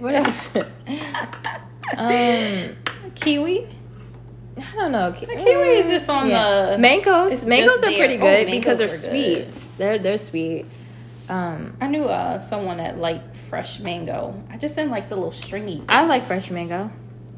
what 0.00 0.14
else? 0.14 0.48
um, 1.96 2.76
Kiwi. 3.14 3.75
I 4.58 4.74
don't 4.74 4.92
know. 4.92 5.12
Ki- 5.12 5.26
kiwi 5.26 5.68
is 5.78 5.88
just 5.88 6.08
on 6.08 6.28
the- 6.28 6.76
mangoes. 6.78 7.44
Mangoes 7.46 7.78
are 7.82 7.92
pretty 7.92 8.16
Oh, 8.16 8.20
good 8.20 8.46
because 8.50 8.78
they're 8.78 8.86
are 8.88 8.90
good. 8.90 9.00
sweet. 9.52 9.54
They're 9.78 9.98
they're 9.98 10.18
sweet. 10.18 10.64
Um, 11.28 11.76
I 11.80 11.88
knew 11.88 12.04
uh, 12.04 12.38
someone 12.38 12.76
that 12.78 12.98
liked 12.98 13.36
fresh 13.50 13.80
mango. 13.80 14.40
I 14.50 14.56
just 14.58 14.76
didn't 14.76 14.92
like 14.92 15.08
the 15.08 15.16
little 15.16 15.32
stringy. 15.32 15.82
I 15.88 16.04
like 16.04 16.22
fresh 16.22 16.50
mango. 16.50 16.90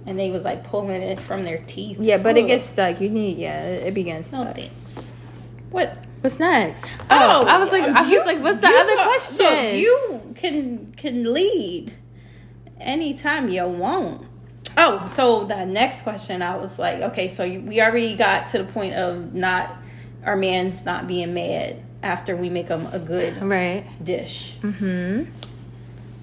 and 0.07 0.19
they 0.19 0.31
was 0.31 0.45
like 0.45 0.65
pulling 0.65 1.03
it 1.03 1.19
from 1.21 1.43
their 1.43 1.59
teeth. 1.67 1.99
Yeah, 2.01 2.19
but 2.19 2.37
it 2.37 2.47
gets 2.47 2.65
stuck. 2.65 3.01
You 3.01 3.09
need 3.11 3.39
yeah, 3.39 3.63
it, 3.63 3.89
it 3.89 3.95
begins. 3.95 4.31
no 4.33 4.45
thanks. 4.45 5.05
What? 5.71 5.99
What's 6.21 6.39
next? 6.39 6.85
Oh, 7.11 7.45
I 7.47 7.59
was 7.59 7.71
like, 7.73 7.85
I 7.85 8.03
was 8.09 8.25
like, 8.27 8.41
what's 8.43 8.59
the 8.59 8.69
other 8.69 8.93
are- 8.99 9.05
question? 9.05 9.47
look, 9.47 9.75
you 9.75 10.35
can 10.37 10.93
can 10.97 11.33
lead 11.33 11.93
anytime 12.81 13.49
you 13.49 13.65
want. 13.67 14.27
Oh, 14.77 15.09
so 15.13 15.45
the 15.45 15.65
next 15.65 16.03
question, 16.03 16.43
I 16.43 16.57
was 16.57 16.79
like, 16.79 17.01
okay, 17.01 17.29
so 17.29 17.45
we 17.49 17.81
already 17.81 18.17
got 18.17 18.49
to 18.49 18.59
the 18.59 18.65
point 18.65 18.95
of 18.95 19.35
not 19.35 19.77
our 20.25 20.37
man's 20.37 20.85
not 20.85 21.07
being 21.07 21.35
mad 21.35 21.83
after 22.03 22.37
we 22.37 22.49
make 22.51 22.69
him 22.69 22.87
a 22.93 22.99
good 22.99 23.41
right. 23.43 23.85
dish. 24.03 24.55
Hmm. 24.61 25.25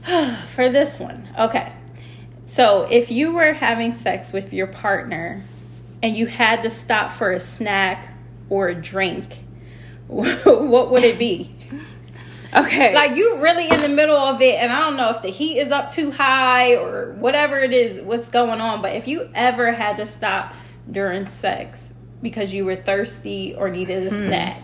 For 0.56 0.70
this 0.70 1.00
one, 1.00 1.28
okay. 1.38 1.74
So 2.48 2.88
if 2.90 3.12
you 3.12 3.34
were 3.34 3.54
having 3.54 3.94
sex 3.94 4.32
with 4.32 4.54
your 4.54 4.68
partner 4.68 5.42
and 6.02 6.16
you 6.16 6.28
had 6.28 6.64
to 6.64 6.70
stop 6.70 7.12
for 7.12 7.32
a 7.32 7.40
snack 7.40 8.14
or 8.50 8.70
a 8.70 8.76
drink, 8.76 9.40
what 10.08 10.92
would 10.92 11.04
it 11.04 11.18
be? 11.20 11.55
Okay. 12.56 12.94
like 12.94 13.16
you 13.16 13.38
really 13.38 13.70
in 13.70 13.82
the 13.82 13.90
middle 13.90 14.16
of 14.16 14.42
it 14.42 14.60
and 14.62 14.72
i 14.72 14.80
don't 14.80 14.96
know 14.96 15.10
if 15.10 15.22
the 15.22 15.30
heat 15.30 15.60
is 15.60 15.72
up 15.72 15.92
too 15.92 16.12
high 16.12 16.76
or 16.76 17.12
whatever 17.14 17.60
it 17.60 17.74
is 17.74 18.02
what's 18.02 18.30
going 18.30 18.62
on 18.62 18.82
but 18.82 18.96
if 18.96 19.08
you 19.08 19.30
ever 19.34 19.74
had 19.74 19.98
to 19.98 20.06
stop 20.06 20.54
during 20.90 21.28
sex 21.28 21.94
because 22.22 22.54
you 22.54 22.64
were 22.64 22.76
thirsty 22.76 23.54
or 23.56 23.70
needed 23.70 24.08
a 24.08 24.10
hmm. 24.10 24.28
snack 24.28 24.62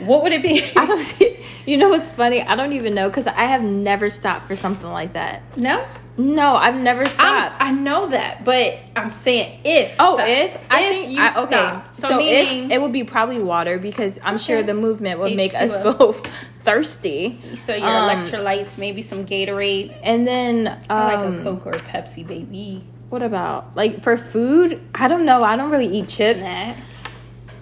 what 0.00 0.22
would 0.22 0.32
it 0.32 0.42
be 0.42 0.62
I 0.76 0.86
don't. 0.86 1.20
You 1.66 1.76
know 1.76 1.90
what's 1.90 2.10
funny? 2.10 2.42
I 2.42 2.56
don't 2.56 2.72
even 2.72 2.94
know 2.94 3.08
because 3.08 3.26
I 3.26 3.44
have 3.44 3.62
never 3.62 4.08
stopped 4.08 4.46
for 4.46 4.56
something 4.56 4.90
like 4.90 5.12
that. 5.12 5.42
no 5.56 5.86
No, 6.20 6.54
I've 6.56 6.78
never 6.80 7.04
I'm, 7.04 7.08
stopped. 7.10 7.56
I 7.60 7.72
know 7.72 8.08
that, 8.10 8.44
but 8.44 8.78
I'm 8.96 9.12
saying 9.12 9.60
if. 9.64 9.96
Oh, 9.98 10.18
So- 10.18 10.24
if 10.26 10.56
I 10.70 10.82
think 10.88 11.10
you 11.12 11.20
I, 11.20 11.28
okay, 11.42 11.46
stop. 11.50 11.94
so, 11.94 12.08
So, 12.08 12.18
meaning, 12.18 12.66
if 12.66 12.72
it 12.72 12.80
would 12.82 12.92
be 12.92 13.04
probably 13.04 13.38
water 13.38 13.78
because 13.78 14.18
I'm 14.22 14.38
sure 14.38 14.62
the 14.62 14.74
movement 14.74 15.20
would 15.20 15.34
make 15.36 15.54
us 15.54 15.70
both 15.82 16.26
thirsty. 16.60 17.38
so 17.64 17.74
your 17.74 17.86
um, 17.86 18.08
electrolytes, 18.26 18.76
maybe 18.78 19.02
some 19.02 19.24
Gatorade, 19.24 19.96
And 20.02 20.26
then, 20.26 20.82
I 20.90 21.14
like 21.14 21.24
a 21.24 21.28
um, 21.28 21.42
Coke 21.42 21.66
or 21.66 21.70
a 21.72 21.78
Pepsi, 21.78 22.26
baby. 22.26 22.84
what 23.08 23.22
about 23.22 23.74
like 23.76 24.02
for 24.02 24.16
food? 24.16 24.80
I 24.94 25.08
don't 25.08 25.24
know. 25.24 25.42
I 25.42 25.56
don't 25.56 25.70
really 25.70 25.88
eat 25.88 26.08
chips. 26.08 26.40
Snack. 26.40 26.76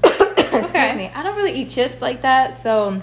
Excuse 0.05 0.65
Okay. 0.71 0.97
me. 0.97 1.11
I 1.15 1.23
don't 1.23 1.37
really 1.37 1.53
eat 1.53 1.69
chips 1.71 2.01
like 2.03 2.23
that. 2.23 2.57
So, 2.57 3.01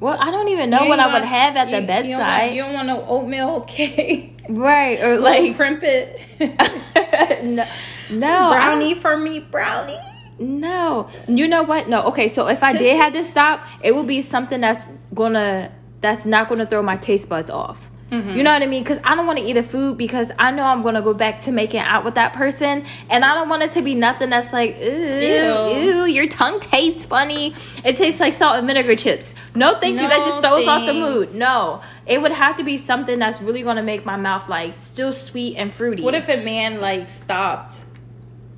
well, 0.00 0.16
I 0.18 0.30
don't 0.30 0.48
even 0.48 0.70
know 0.70 0.82
You 0.82 0.88
what 0.88 0.98
I 0.98 1.12
would 1.12 1.24
have 1.24 1.56
at 1.56 1.66
the 1.66 1.76
you- 1.76 1.80
You 1.80 1.86
don't, 1.86 1.96
want, 2.10 2.20
bedside. 2.20 2.54
you 2.56 2.62
don't 2.62 2.72
want 2.74 2.88
no 2.88 3.04
oatmeal 3.06 3.60
cake, 3.68 4.31
right? 4.48 5.00
Or 5.02 5.18
like 5.18 5.56
Krimpet, 5.56 6.18
no, 7.42 7.66
no 8.10 8.50
brownie 8.50 8.94
for 8.94 9.16
me, 9.16 9.40
brownie. 9.40 9.98
No. 10.38 11.08
You 11.28 11.46
know 11.48 11.62
what? 11.62 11.88
No. 11.88 12.02
Okay, 12.06 12.28
so 12.28 12.48
if 12.48 12.62
I 12.62 12.72
did 12.72 12.96
have 12.96 13.12
to 13.12 13.22
stop, 13.22 13.64
it 13.82 13.94
would 13.94 14.06
be 14.06 14.20
something 14.20 14.60
that's 14.60 14.86
gonna 15.14 15.70
that's 16.00 16.26
not 16.26 16.48
gonna 16.48 16.66
throw 16.66 16.82
my 16.82 16.96
taste 16.96 17.28
buds 17.28 17.50
off. 17.50 17.90
Mm-hmm. 18.10 18.36
You 18.36 18.42
know 18.42 18.52
what 18.52 18.60
I 18.62 18.66
mean? 18.66 18.82
Because 18.82 18.98
I 19.04 19.14
don't 19.14 19.26
want 19.26 19.38
to 19.38 19.44
eat 19.44 19.56
a 19.56 19.62
food 19.62 19.96
because 19.96 20.30
I 20.38 20.50
know 20.50 20.64
I'm 20.64 20.82
gonna 20.82 21.00
go 21.00 21.14
back 21.14 21.40
to 21.42 21.52
making 21.52 21.80
out 21.80 22.04
with 22.04 22.16
that 22.16 22.34
person, 22.34 22.84
and 23.08 23.24
I 23.24 23.34
don't 23.34 23.48
want 23.48 23.62
it 23.62 23.72
to 23.72 23.80
be 23.82 23.94
nothing 23.94 24.28
that's 24.28 24.52
like, 24.52 24.78
ew, 24.80 24.86
Ew. 24.90 25.76
ew, 25.76 26.04
your 26.04 26.28
tongue 26.28 26.60
tastes 26.60 27.06
funny. 27.06 27.54
It 27.84 27.96
tastes 27.96 28.20
like 28.20 28.34
salt 28.34 28.56
and 28.56 28.66
vinegar 28.66 28.96
chips. 28.96 29.34
No, 29.54 29.78
thank 29.78 29.98
you. 29.98 30.06
That 30.06 30.24
just 30.24 30.40
throws 30.40 30.68
off 30.68 30.84
the 30.84 30.92
mood. 30.92 31.34
No, 31.34 31.82
it 32.06 32.20
would 32.20 32.32
have 32.32 32.56
to 32.56 32.64
be 32.64 32.76
something 32.76 33.18
that's 33.18 33.40
really 33.40 33.62
gonna 33.62 33.82
make 33.82 34.04
my 34.04 34.16
mouth 34.16 34.48
like 34.48 34.76
still 34.76 35.12
sweet 35.12 35.56
and 35.56 35.72
fruity. 35.72 36.02
What 36.02 36.14
if 36.14 36.28
a 36.28 36.42
man 36.42 36.80
like 36.80 37.08
stopped? 37.08 37.84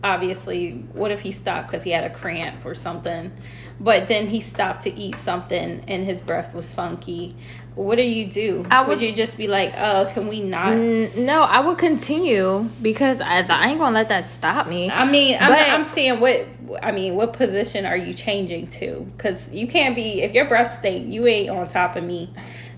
Obviously, 0.03 0.73
what 0.93 1.11
if 1.11 1.21
he 1.21 1.33
stopped 1.33 1.69
because 1.71 1.83
he 1.83 1.91
had 1.91 2.05
a 2.05 2.11
cramp 2.11 2.65
or 2.67 2.75
something? 2.75 3.33
But 3.81 4.07
then 4.07 4.29
he 4.29 4.41
stopped 4.41 4.83
to 4.83 4.93
eat 4.95 5.17
something 5.17 5.83
and 5.89 6.05
his 6.05 6.21
breath 6.21 6.55
was 6.55 6.73
funky. 6.75 7.35
What 7.75 7.97
do 7.97 8.03
you 8.03 8.27
do? 8.27 8.67
I 8.71 8.83
would, 8.83 8.89
would- 8.89 9.03
you 9.03 9.13
just 9.13 9.37
be 9.37 9.49
like, 9.49 9.73
"Oh, 9.77 10.09
can 10.15 10.29
we 10.29 10.41
not?" 10.43 10.75
No, 10.77 11.43
I 11.43 11.59
would 11.61 11.77
continue 11.79 12.69
because 12.81 13.21
I, 13.21 13.39
I 13.39 13.69
ain't 13.71 13.79
gonna 13.81 13.95
let 13.95 14.11
that 14.11 14.27
stop 14.27 14.69
me. 14.69 14.91
I 14.91 15.11
mean, 15.11 15.37
I'm, 15.41 15.51
But- 15.51 15.69
I'm 15.71 15.85
saying 15.85 16.21
what 16.21 16.47
I 16.83 16.93
mean. 16.93 17.17
What 17.17 17.33
position 17.33 17.85
are 17.85 17.97
you 17.97 18.15
changing 18.15 18.69
to? 18.79 19.11
Because 19.17 19.49
you 19.51 19.67
can't 19.67 19.97
be 19.97 20.23
if 20.23 20.35
your 20.35 20.45
breath 20.45 20.79
stink, 20.79 21.13
you 21.13 21.27
ain't 21.27 21.51
on 21.51 21.67
top 21.67 21.97
of 21.97 22.05
me. 22.05 22.31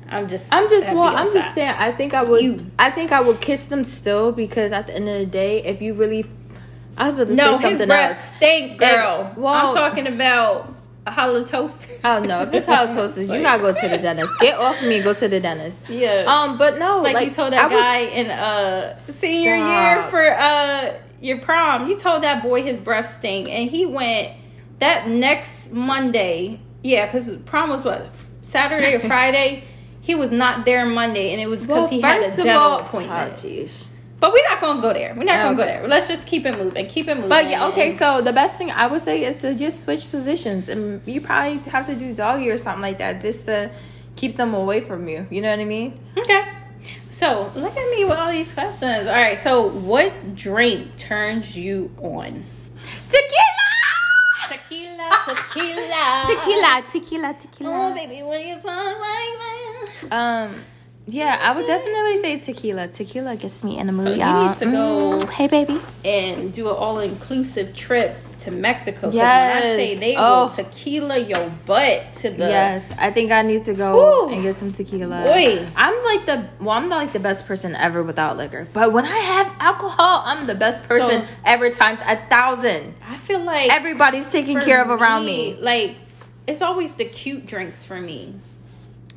I'm 0.09 0.29
just. 0.29 0.47
I'm 0.53 0.69
just 0.71 0.87
well. 0.87 1.15
I'm 1.17 1.33
just 1.33 1.55
saying. 1.55 1.75
I 1.77 1.93
think 1.93 2.15
I 2.15 2.23
would. 2.23 2.43
You- 2.43 2.67
I 2.79 2.91
think 2.91 3.13
I 3.13 3.21
would 3.21 3.41
kiss 3.41 3.67
them 3.67 3.85
still 3.85 4.33
because 4.33 4.73
at 4.73 4.87
the 4.87 4.95
end 4.95 5.09
of 5.09 5.19
the 5.19 5.27
day, 5.27 5.63
if 5.65 5.83
you 5.83 5.95
really, 5.95 6.25
I 6.97 7.07
was 7.07 7.17
about 7.17 7.29
to 7.29 7.35
No, 7.35 7.45
say 7.45 7.51
his 7.53 7.61
something 7.63 7.89
breath 7.89 8.11
else. 8.11 8.33
stink, 8.37 8.79
girl. 8.79 9.33
well- 9.37 9.69
I'm 9.69 9.75
talking 9.75 10.07
about 10.07 10.73
halitosis. 11.07 11.99
Oh 12.05 12.21
no! 12.23 12.43
If 12.43 12.53
it's 12.55 12.67
halitosis, 12.67 13.23
you 13.35 13.43
gotta 13.43 13.63
go 13.63 13.73
to 13.73 13.89
the 13.89 13.99
dentist. 13.99 14.33
Get 14.41 14.59
off 14.59 14.83
me. 14.85 15.01
Go 15.03 15.13
to 15.15 15.29
the 15.29 15.41
dentist. 15.41 15.79
Yeah. 15.89 16.25
Um, 16.27 16.59
but 16.59 16.79
no, 16.79 17.01
like, 17.03 17.15
like, 17.15 17.29
you 17.29 17.35
told 17.35 17.53
I 17.53 17.57
that 17.57 17.71
would- 17.71 17.77
guy 17.77 17.99
in 18.01 18.31
uh 18.31 18.95
senior 18.95 19.57
Stop. 19.57 19.69
year 20.03 20.11
for 20.11 20.23
uh 20.39 20.95
your 21.21 21.39
prom. 21.41 21.89
You 21.89 21.97
told 21.99 22.23
that 22.23 22.43
boy 22.43 22.63
his 22.63 22.79
breath 22.79 23.11
stink, 23.19 23.49
and 23.49 23.69
he 23.71 23.87
went 23.87 24.31
that 24.79 25.09
next 25.09 25.73
Monday. 25.73 26.61
Yeah, 26.83 27.07
because 27.07 27.35
prom 27.47 27.71
was 27.71 27.85
what 27.85 28.09
Saturday 28.43 28.95
or 28.95 29.01
Friday. 29.15 29.65
He 30.07 30.15
was 30.15 30.31
not 30.31 30.65
there 30.65 30.87
Monday, 30.87 31.33
and 31.33 31.41
it 31.41 31.49
was 31.49 31.63
because 31.63 31.77
well, 31.77 31.87
he 31.89 32.01
had 32.01 32.25
a 32.25 32.37
dental 32.37 32.63
all- 32.63 32.79
appointment. 32.79 33.43
But 34.21 34.33
we're 34.33 34.49
not 34.49 34.61
gonna 34.61 34.81
go 34.81 34.93
there. 34.93 35.13
We're 35.17 35.25
not 35.25 35.43
gonna 35.43 35.57
go 35.57 35.65
there. 35.65 35.87
Let's 35.89 36.07
just 36.07 36.29
keep 36.29 36.47
it 36.47 36.57
moving. 36.57 36.87
Keep 36.87 37.09
it 37.09 37.17
moving. 37.17 37.29
But 37.29 37.51
yeah, 37.51 37.67
okay. 37.67 37.99
So 37.99 38.23
the 38.23 38.33
best 38.33 38.57
thing 38.57 38.71
I 38.71 38.87
would 38.87 39.03
say 39.03 39.25
is 39.25 39.41
to 39.41 39.53
just 39.57 39.83
switch 39.83 40.09
positions, 40.09 40.69
and 40.69 41.03
you 41.07 41.21
probably 41.21 41.59
have 41.71 41.89
to 41.89 41.97
do 41.97 42.15
doggy 42.15 42.49
or 42.51 42.57
something 42.57 42.83
like 42.83 42.99
that 42.99 43.21
just 43.21 43.47
to 43.47 43.69
keep 44.15 44.37
them 44.37 44.55
away 44.55 44.81
from 44.81 45.09
you. 45.09 45.27
You 45.29 45.43
know 45.43 45.51
what 45.51 45.59
I 45.59 45.65
mean? 45.65 45.99
Okay. 46.17 46.49
So 47.11 47.51
look 47.57 47.77
at 47.77 47.91
me 47.91 48.05
with 48.05 48.17
all 48.17 48.31
these 48.31 48.53
questions. 48.55 49.09
All 49.09 49.13
right. 49.13 49.41
So 49.43 49.69
what 49.69 50.37
drink 50.37 50.97
turns 50.99 51.57
you 51.57 51.91
on? 52.01 52.45
Tequila. 53.11 53.67
Tequila, 54.49 55.11
tequila, 55.27 56.25
Tequila, 56.29 56.85
tequila, 56.93 57.35
Tequila. 57.41 57.91
Oh, 57.91 57.95
baby, 57.95 58.23
when 58.23 58.47
you 58.47 58.55
talk 58.55 58.65
like 58.65 59.03
that. 59.03 59.66
Um, 60.11 60.55
yeah, 61.09 61.39
I 61.41 61.55
would 61.55 61.67
definitely 61.67 62.17
say 62.17 62.39
tequila. 62.41 62.89
Tequila 62.89 63.37
gets 63.37 63.63
me 63.63 63.79
in 63.79 63.87
the 63.87 63.93
mood, 63.93 64.07
So 64.07 64.13
you 64.15 64.21
y'all. 64.21 64.49
need 64.49 64.57
to 64.59 64.65
go- 64.65 65.19
Mm, 65.21 65.31
Hey, 65.33 65.47
baby. 65.47 65.81
And 66.05 66.53
do 66.53 66.69
an 66.69 66.75
all 66.75 66.99
inclusive 66.99 67.77
trip 67.77 68.17
to 68.39 68.51
Mexico. 68.51 69.11
Yes. 69.13 69.55
when 69.55 69.73
I 69.73 69.77
say 69.77 69.95
they 69.97 70.17
Oh. 70.17 70.41
will 70.43 70.49
tequila 70.49 71.17
your 71.19 71.49
butt 71.65 72.13
to 72.15 72.31
the. 72.31 72.49
yes, 72.49 72.85
I 72.99 73.11
think 73.13 73.31
I 73.31 73.43
need 73.43 73.65
to 73.67 73.73
go 73.73 74.27
Woo. 74.27 74.33
and 74.35 74.43
get 74.43 74.57
some 74.57 74.73
tequila. 74.73 75.23
Boy. 75.23 75.65
I'm 75.77 75.95
like 76.05 76.27
the 76.27 76.45
well, 76.61 76.71
I'm 76.77 76.89
not 76.89 76.97
like 76.99 77.13
the 77.13 77.21
best 77.21 77.47
person 77.47 77.75
ever 77.77 78.03
without 78.03 78.37
liquor, 78.37 78.67
but 78.73 78.93
when 78.93 79.05
I 79.07 79.17
have 79.17 79.51
alcohol, 79.61 80.23
I'm 80.27 80.47
the 80.49 80.55
best 80.57 80.83
person 80.89 81.23
So- 81.23 81.27
ever 81.47 81.71
times 81.71 82.01
a 82.07 82.17
thousand. 82.29 82.95
I 83.09 83.17
feel 83.17 83.41
like. 83.41 83.73
Everybody's 83.73 84.27
taken 84.27 84.61
care 84.61 84.83
of 84.83 84.91
around 84.91 85.25
me. 85.25 85.57
Like, 85.61 85.95
it's 86.49 86.63
always 86.63 86.91
the 86.93 87.05
cute 87.07 87.47
drinks 87.47 87.85
for 87.85 88.01
me. 88.01 88.35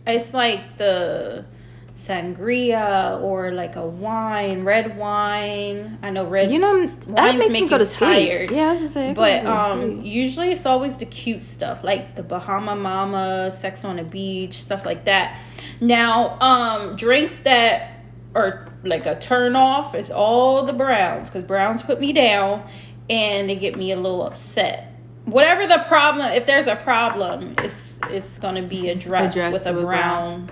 It's 0.09 0.33
like 0.33 0.77
the 0.77 1.45
sangria 1.93 3.21
or 3.21 3.51
like 3.51 3.75
a 3.75 3.85
wine, 3.85 4.63
red 4.63 4.97
wine. 4.97 5.99
I 6.01 6.11
know 6.11 6.25
red. 6.25 6.49
You 6.51 6.59
know, 6.59 6.85
that 6.85 7.37
makes 7.37 7.53
me 7.53 7.61
make 7.61 7.69
go 7.69 7.75
you 7.75 7.79
to 7.79 7.85
sleep. 7.85 8.29
tired. 8.29 8.51
Yeah, 8.51 8.67
I 8.67 8.71
was 8.71 8.79
just 8.79 8.93
saying. 8.93 9.15
But 9.15 9.45
um, 9.45 10.01
usually 10.01 10.51
it's 10.51 10.65
always 10.65 10.95
the 10.95 11.05
cute 11.05 11.43
stuff, 11.43 11.83
like 11.83 12.15
the 12.15 12.23
Bahama 12.23 12.75
Mama, 12.75 13.51
Sex 13.51 13.83
on 13.83 13.97
the 13.97 14.03
Beach, 14.03 14.61
stuff 14.61 14.85
like 14.85 15.05
that. 15.05 15.39
Now, 15.81 16.39
um, 16.39 16.95
drinks 16.95 17.39
that 17.39 18.01
are 18.35 18.67
like 18.83 19.05
a 19.05 19.19
turn 19.19 19.55
off 19.55 19.95
is 19.95 20.11
all 20.11 20.65
the 20.65 20.73
browns 20.73 21.29
because 21.29 21.43
browns 21.43 21.83
put 21.83 21.99
me 21.99 22.13
down 22.13 22.67
and 23.09 23.49
they 23.49 23.55
get 23.55 23.75
me 23.77 23.91
a 23.91 23.97
little 23.97 24.25
upset. 24.25 24.88
Whatever 25.29 25.67
the 25.67 25.83
problem, 25.87 26.29
if 26.31 26.45
there's 26.45 26.67
a 26.67 26.75
problem, 26.75 27.55
it's 27.59 27.99
it's 28.09 28.37
gonna 28.39 28.61
be 28.63 28.89
addressed, 28.89 29.35
Addressed 29.37 29.53
with 29.53 29.67
a 29.67 29.73
with 29.73 29.83
brown 29.85 30.49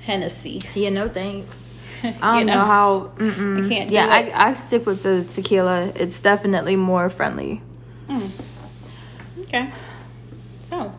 Hennessy. 0.00 0.60
yeah, 0.74 0.90
no 0.90 1.08
thanks. 1.08 1.62
I 2.04 2.38
don't 2.38 2.46
know, 2.46 2.54
know? 2.54 2.64
how. 2.64 3.12
Mm-mm. 3.16 3.64
I 3.64 3.68
can't 3.68 3.88
do 3.88 3.94
Yeah. 3.94 4.06
I, 4.08 4.50
I 4.50 4.54
stick 4.54 4.84
with 4.86 5.02
the 5.02 5.24
tequila. 5.34 5.92
It's 5.94 6.20
definitely 6.20 6.76
more 6.76 7.08
friendly. 7.08 7.62
Hmm. 8.08 9.40
Okay. 9.42 9.70
So, 10.68 10.92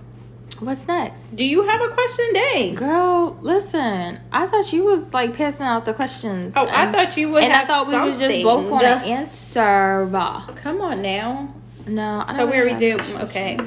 What's 0.60 0.88
next? 0.88 1.32
do 1.36 1.44
you 1.44 1.68
have 1.68 1.82
a 1.82 1.90
question, 1.90 2.26
Dang? 2.34 2.76
Girl, 2.76 3.38
listen. 3.42 4.20
I 4.32 4.48
thought 4.48 4.72
you 4.72 4.86
was 4.86 5.14
like 5.14 5.36
passing 5.36 5.68
out 5.68 5.86
the 5.86 5.94
questions. 5.94 6.54
Oh, 6.56 6.68
I 6.68 6.92
thought 6.92 7.18
you 7.18 7.30
would 7.30 7.44
And 7.44 7.54
I 7.54 7.66
thought 7.66 7.88
we 7.88 8.00
was 8.00 8.20
just 8.20 8.42
both 8.42 8.70
going 8.70 8.82
to 8.82 8.88
answer. 9.06 10.10
Come 10.56 10.82
on 10.82 11.02
now. 11.02 11.54
No, 11.88 12.24
I 12.28 12.32
So 12.32 12.38
don't 12.40 12.50
where 12.50 12.64
we 12.64 12.72
have 12.72 12.80
do- 12.80 13.00
any 13.00 13.24
okay. 13.24 13.60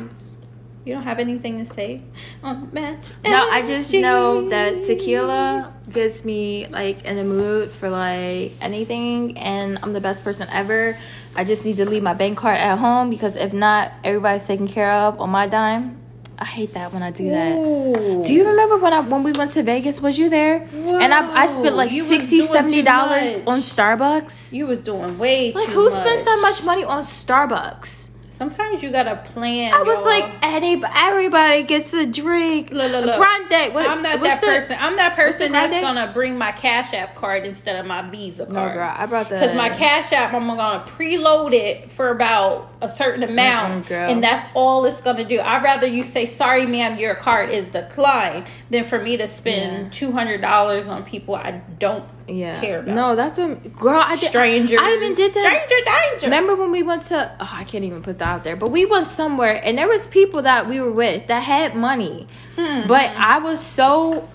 You 0.84 0.94
don't 0.94 1.02
have 1.02 1.18
anything 1.18 1.58
to 1.58 1.66
say 1.66 2.00
on 2.42 2.70
match? 2.72 3.10
No, 3.22 3.46
I 3.50 3.62
just 3.62 3.92
know 3.92 4.48
that 4.48 4.84
tequila 4.86 5.74
gets 5.90 6.24
me 6.24 6.66
like 6.68 7.04
in 7.04 7.16
the 7.16 7.24
mood 7.24 7.70
for 7.72 7.90
like 7.90 8.52
anything, 8.62 9.36
and 9.36 9.78
I'm 9.82 9.92
the 9.92 10.00
best 10.00 10.24
person 10.24 10.48
ever. 10.50 10.96
I 11.36 11.44
just 11.44 11.64
need 11.66 11.76
to 11.76 11.84
leave 11.84 12.02
my 12.02 12.14
bank 12.14 12.38
card 12.38 12.56
at 12.58 12.78
home 12.78 13.10
because 13.10 13.36
if 13.36 13.52
not, 13.52 13.92
everybody's 14.02 14.46
taken 14.46 14.66
care 14.66 14.90
of 14.90 15.20
on 15.20 15.28
my 15.30 15.46
dime. 15.46 15.98
I 16.38 16.44
hate 16.46 16.72
that 16.74 16.92
when 16.94 17.02
I 17.02 17.10
do 17.10 17.28
that. 17.30 17.52
Ooh. 17.56 18.24
Do 18.24 18.32
you 18.32 18.48
remember 18.48 18.78
when 18.78 18.92
I 18.94 19.00
when 19.00 19.24
we 19.24 19.32
went 19.32 19.50
to 19.52 19.62
Vegas? 19.62 20.00
Was 20.00 20.18
you 20.18 20.30
there? 20.30 20.66
and 20.72 21.12
I, 21.12 21.42
I 21.42 21.46
spent 21.46 21.76
like 21.76 21.92
you 21.92 22.04
60 22.04 22.40
70 22.40 22.80
dollars 22.82 23.34
on 23.46 23.58
Starbucks. 23.58 24.52
You 24.54 24.66
was 24.66 24.82
doing 24.84 25.18
way 25.18 25.52
Like 25.52 25.66
too 25.66 25.72
who 25.72 25.90
much. 25.90 26.00
spends 26.00 26.22
that 26.22 26.38
much 26.40 26.62
money 26.62 26.84
on 26.84 27.02
Starbucks? 27.02 28.07
Sometimes 28.38 28.84
you 28.84 28.90
gotta 28.92 29.16
plan. 29.16 29.74
I 29.74 29.82
was 29.82 29.96
y'all. 29.98 30.04
like, 30.06 30.32
anybody, 30.42 30.92
everybody 30.96 31.62
gets 31.64 31.92
a 31.92 32.06
drink. 32.06 32.70
Look, 32.70 32.92
look, 32.92 33.04
look. 33.04 33.16
Grande. 33.16 33.74
What, 33.74 33.88
I'm 33.90 34.00
not 34.00 34.22
that 34.22 34.40
the- 34.40 34.46
person. 34.46 34.76
I'm 34.78 34.94
that 34.94 35.16
person 35.16 35.50
that's 35.50 35.72
gonna 35.74 36.12
bring 36.14 36.38
my 36.38 36.52
Cash 36.52 36.94
App 36.94 37.16
card 37.16 37.44
instead 37.44 37.80
of 37.80 37.84
my 37.86 38.08
Visa 38.08 38.46
No, 38.46 38.54
card. 38.54 38.74
girl, 38.74 38.94
I 38.96 39.06
brought 39.06 39.28
the 39.28 39.40
Because 39.40 39.56
my 39.56 39.70
Cash 39.70 40.12
App, 40.12 40.32
I'm 40.32 40.46
gonna 40.46 40.84
preload 40.86 41.52
it 41.52 41.90
for 41.90 42.10
about 42.10 42.70
a 42.80 42.88
certain 42.88 43.24
amount, 43.24 43.86
girl. 43.86 44.08
and 44.08 44.22
that's 44.22 44.46
all 44.54 44.84
it's 44.84 45.00
gonna 45.00 45.24
do. 45.24 45.40
I'd 45.40 45.64
rather 45.64 45.88
you 45.88 46.04
say, 46.04 46.26
"Sorry, 46.26 46.64
ma'am, 46.64 46.96
your 47.00 47.16
card 47.16 47.50
is 47.50 47.64
declined," 47.66 48.44
than 48.70 48.84
for 48.84 49.00
me 49.00 49.16
to 49.16 49.26
spend 49.26 49.82
Yeah. 49.86 49.90
two 49.90 50.12
hundred 50.12 50.42
dollars 50.42 50.88
on 50.88 51.02
people 51.02 51.34
I 51.34 51.60
don't 51.80 52.04
yeah. 52.28 52.60
care 52.60 52.80
about. 52.80 52.94
No, 52.94 53.16
that's 53.16 53.38
what 53.38 53.72
girl. 53.76 54.00
I 54.04 54.16
did. 54.16 54.28
strangers. 54.28 54.78
I 54.80 54.92
even 54.94 55.14
did 55.14 55.32
that. 55.34 55.66
Stranger 55.66 55.84
danger. 55.84 56.26
Remember 56.26 56.54
when 56.56 56.70
we 56.70 56.82
went 56.82 57.02
to? 57.04 57.32
Oh, 57.40 57.50
I 57.52 57.64
can't 57.64 57.84
even 57.84 58.02
put 58.02 58.18
that 58.18 58.28
out 58.28 58.44
there. 58.44 58.56
But 58.56 58.70
we 58.70 58.84
went 58.86 59.08
somewhere, 59.08 59.60
and 59.62 59.76
there 59.78 59.88
was 59.88 60.06
people 60.06 60.42
that 60.42 60.68
we 60.68 60.80
were 60.80 60.92
with 60.92 61.26
that 61.28 61.40
had 61.42 61.74
money, 61.74 62.26
Hmm. 62.56 62.86
but 62.86 63.10
I 63.16 63.38
was 63.38 63.60
so 63.60 64.28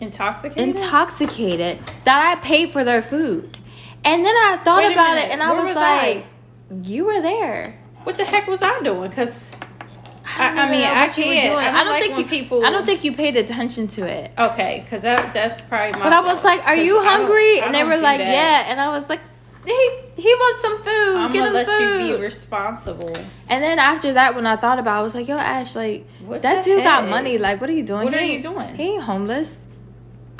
Intoxicated. 0.00 0.76
intoxicated 0.76 1.78
that 2.04 2.36
I 2.36 2.40
paid 2.40 2.72
for 2.72 2.84
their 2.84 3.02
food. 3.02 3.56
And 4.04 4.24
then 4.24 4.34
I 4.34 4.58
thought 4.62 4.82
Wait 4.82 4.92
about 4.92 5.16
it 5.16 5.30
and 5.30 5.42
I 5.42 5.52
was, 5.52 5.64
was 5.64 5.76
I? 5.78 6.06
like, 6.06 6.26
you 6.86 7.06
were 7.06 7.22
there. 7.22 7.78
what 8.02 8.16
the 8.18 8.24
heck 8.24 8.46
was 8.46 8.60
I 8.62 8.82
doing? 8.82 9.08
Because 9.08 9.50
I, 10.36 10.48
don't 10.50 10.58
I 10.58 10.70
mean, 10.70 10.84
I 10.84 11.06
what 11.06 11.18
you 11.18 11.26
were 11.26 11.32
can't. 11.32 11.52
doing. 11.54 11.66
I 11.66 11.84
don't, 11.84 11.92
like 11.92 12.02
think 12.02 12.18
you 12.18 12.24
people. 12.26 12.64
I 12.66 12.70
don't 12.70 12.84
think 12.86 13.04
you 13.04 13.12
paid 13.14 13.36
attention 13.36 13.88
to 13.88 14.06
it. 14.06 14.32
Okay, 14.38 14.80
because 14.84 15.02
that 15.02 15.32
that's 15.32 15.60
probably 15.62 15.92
my. 15.98 16.04
But 16.04 16.12
I 16.12 16.20
was 16.20 16.30
fault, 16.40 16.44
like, 16.44 16.66
"Are 16.66 16.76
you 16.76 17.02
hungry?" 17.10 17.60
I 17.60 17.66
And 17.66 17.74
they 17.74 17.84
were 17.84 17.96
like, 17.98 18.18
that. 18.18 18.28
"Yeah." 18.32 18.70
And 18.70 18.80
I 18.80 18.88
was 18.88 19.08
like, 19.08 19.20
"He 19.64 19.90
he 20.16 20.28
wants 20.34 20.62
some 20.62 20.78
food. 20.82 21.16
I'm 21.18 21.30
Get 21.32 21.38
gonna 21.38 21.46
him 21.48 21.52
let 21.54 21.66
food." 21.68 22.06
you 22.08 22.16
be 22.16 22.22
responsible. 22.22 23.16
and 23.48 23.62
then 23.62 23.78
after 23.78 24.12
that, 24.14 24.34
when 24.34 24.46
I 24.46 24.56
thought 24.56 24.78
about, 24.78 24.96
it, 24.96 25.00
I 25.00 25.02
was 25.02 25.14
like, 25.14 25.28
"Yo, 25.28 25.36
Ash, 25.36 25.74
like 25.76 26.06
What 26.24 26.42
that 26.42 26.64
dude 26.64 26.82
got 26.84 27.08
money. 27.08 27.38
Like, 27.38 27.60
what 27.60 27.70
are 27.70 27.74
you 27.74 27.84
doing? 27.84 28.04
What 28.06 28.14
He 28.14 28.20
are 28.20 28.32
you 28.36 28.42
doing? 28.42 28.74
He 28.76 28.82
ain't 28.94 29.02
homeless. 29.02 29.58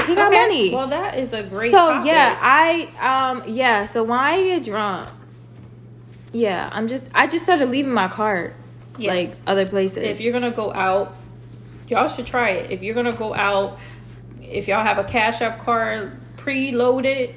He 0.06 0.14
got 0.14 0.28
Okay, 0.28 0.42
money." 0.42 0.74
Well, 0.74 0.88
that 0.88 1.18
is 1.18 1.32
a 1.32 1.42
great. 1.42 1.70
so 1.70 1.78
topic. 1.92 2.06
yeah, 2.06 2.36
I 2.40 2.88
um 3.32 3.42
yeah. 3.46 3.84
So 3.86 4.02
when 4.02 4.18
I 4.18 4.42
get 4.42 4.64
drunk, 4.64 5.08
yeah, 6.32 6.68
I'm 6.72 6.88
just 6.88 7.08
I 7.14 7.26
just 7.26 7.44
started 7.44 7.68
leaving 7.70 7.92
my 7.92 8.08
card 8.08 8.54
Yeah. 8.98 9.12
like 9.12 9.36
other 9.46 9.66
places. 9.66 9.98
if 9.98 10.20
you're 10.20 10.32
gonna 10.32 10.50
go 10.50 10.72
out, 10.72 11.14
y'all 11.88 12.08
should 12.08 12.26
try 12.26 12.50
it. 12.50 12.70
If 12.70 12.82
you're 12.82 12.94
gonna 12.94 13.12
go 13.12 13.34
out, 13.34 13.78
if 14.42 14.68
y'all 14.68 14.84
have 14.84 14.98
a 14.98 15.04
Cash 15.04 15.40
App 15.40 15.64
card 15.64 16.18
preloaded, 16.36 17.34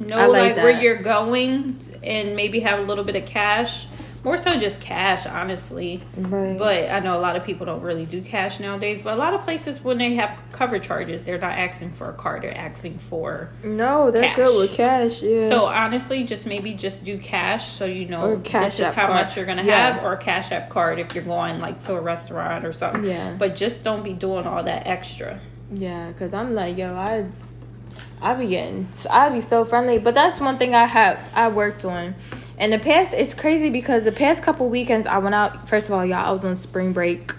know 0.00 0.18
I 0.18 0.26
like 0.26 0.56
like, 0.56 0.64
where 0.64 0.80
you're 0.80 1.02
going, 1.02 1.78
and 2.02 2.36
maybe 2.36 2.60
have 2.60 2.80
a 2.80 2.82
little 2.82 3.04
bit 3.04 3.16
of 3.16 3.26
cash. 3.26 3.86
More 4.24 4.36
so, 4.38 4.56
just 4.56 4.80
cash, 4.80 5.26
honestly. 5.26 6.00
Right. 6.16 6.56
But 6.56 6.90
I 6.90 7.00
know 7.00 7.18
a 7.18 7.20
lot 7.20 7.34
of 7.34 7.44
people 7.44 7.66
don't 7.66 7.82
really 7.82 8.06
do 8.06 8.22
cash 8.22 8.60
nowadays. 8.60 9.00
But 9.02 9.14
a 9.14 9.16
lot 9.16 9.34
of 9.34 9.42
places, 9.42 9.82
when 9.82 9.98
they 9.98 10.14
have 10.14 10.38
cover 10.52 10.78
charges, 10.78 11.24
they're 11.24 11.38
not 11.38 11.58
asking 11.58 11.90
for 11.94 12.08
a 12.08 12.12
card; 12.12 12.42
they're 12.42 12.56
asking 12.56 12.98
for. 12.98 13.50
no, 13.64 14.12
they're 14.12 14.22
Cash. 14.22 14.36
good 14.36 14.58
with 14.60 14.72
cash. 14.76 15.22
Yeah. 15.22 15.48
So 15.48 15.66
honestly, 15.66 16.22
just 16.22 16.46
maybe 16.46 16.72
just 16.72 17.02
do 17.04 17.18
cash, 17.18 17.68
so 17.68 17.84
you 17.84 18.06
know 18.06 18.36
this 18.36 18.78
is 18.78 18.86
how 18.92 19.06
card. 19.06 19.10
much 19.24 19.36
you're 19.36 19.46
gonna 19.46 19.64
Yeah. 19.64 19.94
have, 19.94 20.04
or 20.04 20.12
a 20.12 20.18
Cash 20.18 20.52
App 20.52 20.68
card 20.68 21.00
if 21.00 21.14
you're 21.16 21.24
going 21.24 21.58
like 21.58 21.80
to 21.82 21.94
a 21.94 22.00
restaurant 22.00 22.64
or 22.64 22.72
something. 22.72 23.02
Yeah. 23.04 23.34
But 23.36 23.56
just 23.56 23.82
don't 23.82 24.04
be 24.04 24.12
doing 24.12 24.46
all 24.46 24.62
that 24.62 24.86
extra. 24.86 25.40
Yeah, 25.74 26.12
cause 26.12 26.32
I'm 26.32 26.52
like, 26.52 26.76
yo, 26.78 26.94
I, 26.94 27.26
I 28.20 28.34
be 28.34 28.46
getting, 28.46 28.86
I 29.10 29.30
be 29.30 29.40
so 29.40 29.64
friendly. 29.64 29.98
But 29.98 30.14
that's 30.14 30.38
one 30.38 30.58
thing 30.58 30.74
I 30.76 30.84
have, 30.84 31.18
I 31.34 31.48
worked 31.48 31.84
on. 31.84 32.14
And 32.58 32.72
the 32.72 32.78
past, 32.78 33.12
it's 33.14 33.34
crazy 33.34 33.70
because 33.70 34.04
the 34.04 34.12
past 34.12 34.42
couple 34.42 34.68
weekends 34.68 35.06
I 35.06 35.18
went 35.18 35.34
out. 35.34 35.68
First 35.68 35.88
of 35.88 35.94
all, 35.94 36.04
y'all, 36.04 36.26
I 36.26 36.30
was 36.30 36.44
on 36.44 36.54
spring 36.54 36.92
break. 36.92 37.32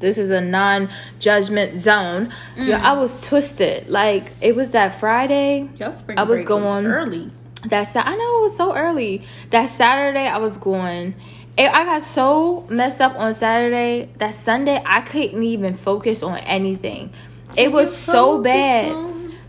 This 0.00 0.16
is 0.18 0.30
a 0.30 0.40
non-judgment 0.40 1.78
zone. 1.78 2.32
Mm. 2.56 2.68
Yeah, 2.68 2.88
I 2.88 2.92
was 2.94 3.26
twisted. 3.26 3.88
Like 3.88 4.30
it 4.40 4.54
was 4.54 4.72
that 4.72 5.00
Friday. 5.00 5.68
Y'all 5.76 5.92
spring 5.92 6.18
I 6.18 6.22
was 6.24 6.44
going- 6.44 6.86
early. 6.86 7.30
That 7.66 7.84
Sa- 7.84 8.02
I 8.04 8.14
know 8.14 8.38
it 8.38 8.42
was 8.42 8.56
so 8.56 8.76
early. 8.76 9.24
That 9.50 9.66
Saturday 9.68 10.28
I 10.28 10.38
was 10.38 10.56
going. 10.58 11.14
It, 11.56 11.68
I 11.68 11.84
got 11.84 12.02
so 12.02 12.64
messed 12.68 13.00
up 13.00 13.16
on 13.16 13.34
Saturday 13.34 14.08
that 14.18 14.34
Sunday 14.34 14.80
I 14.86 15.00
couldn't 15.00 15.42
even 15.42 15.74
focus 15.74 16.22
on 16.22 16.38
anything. 16.38 17.10
It 17.56 17.72
was 17.72 17.96
so 17.96 18.40
bad. 18.40 18.92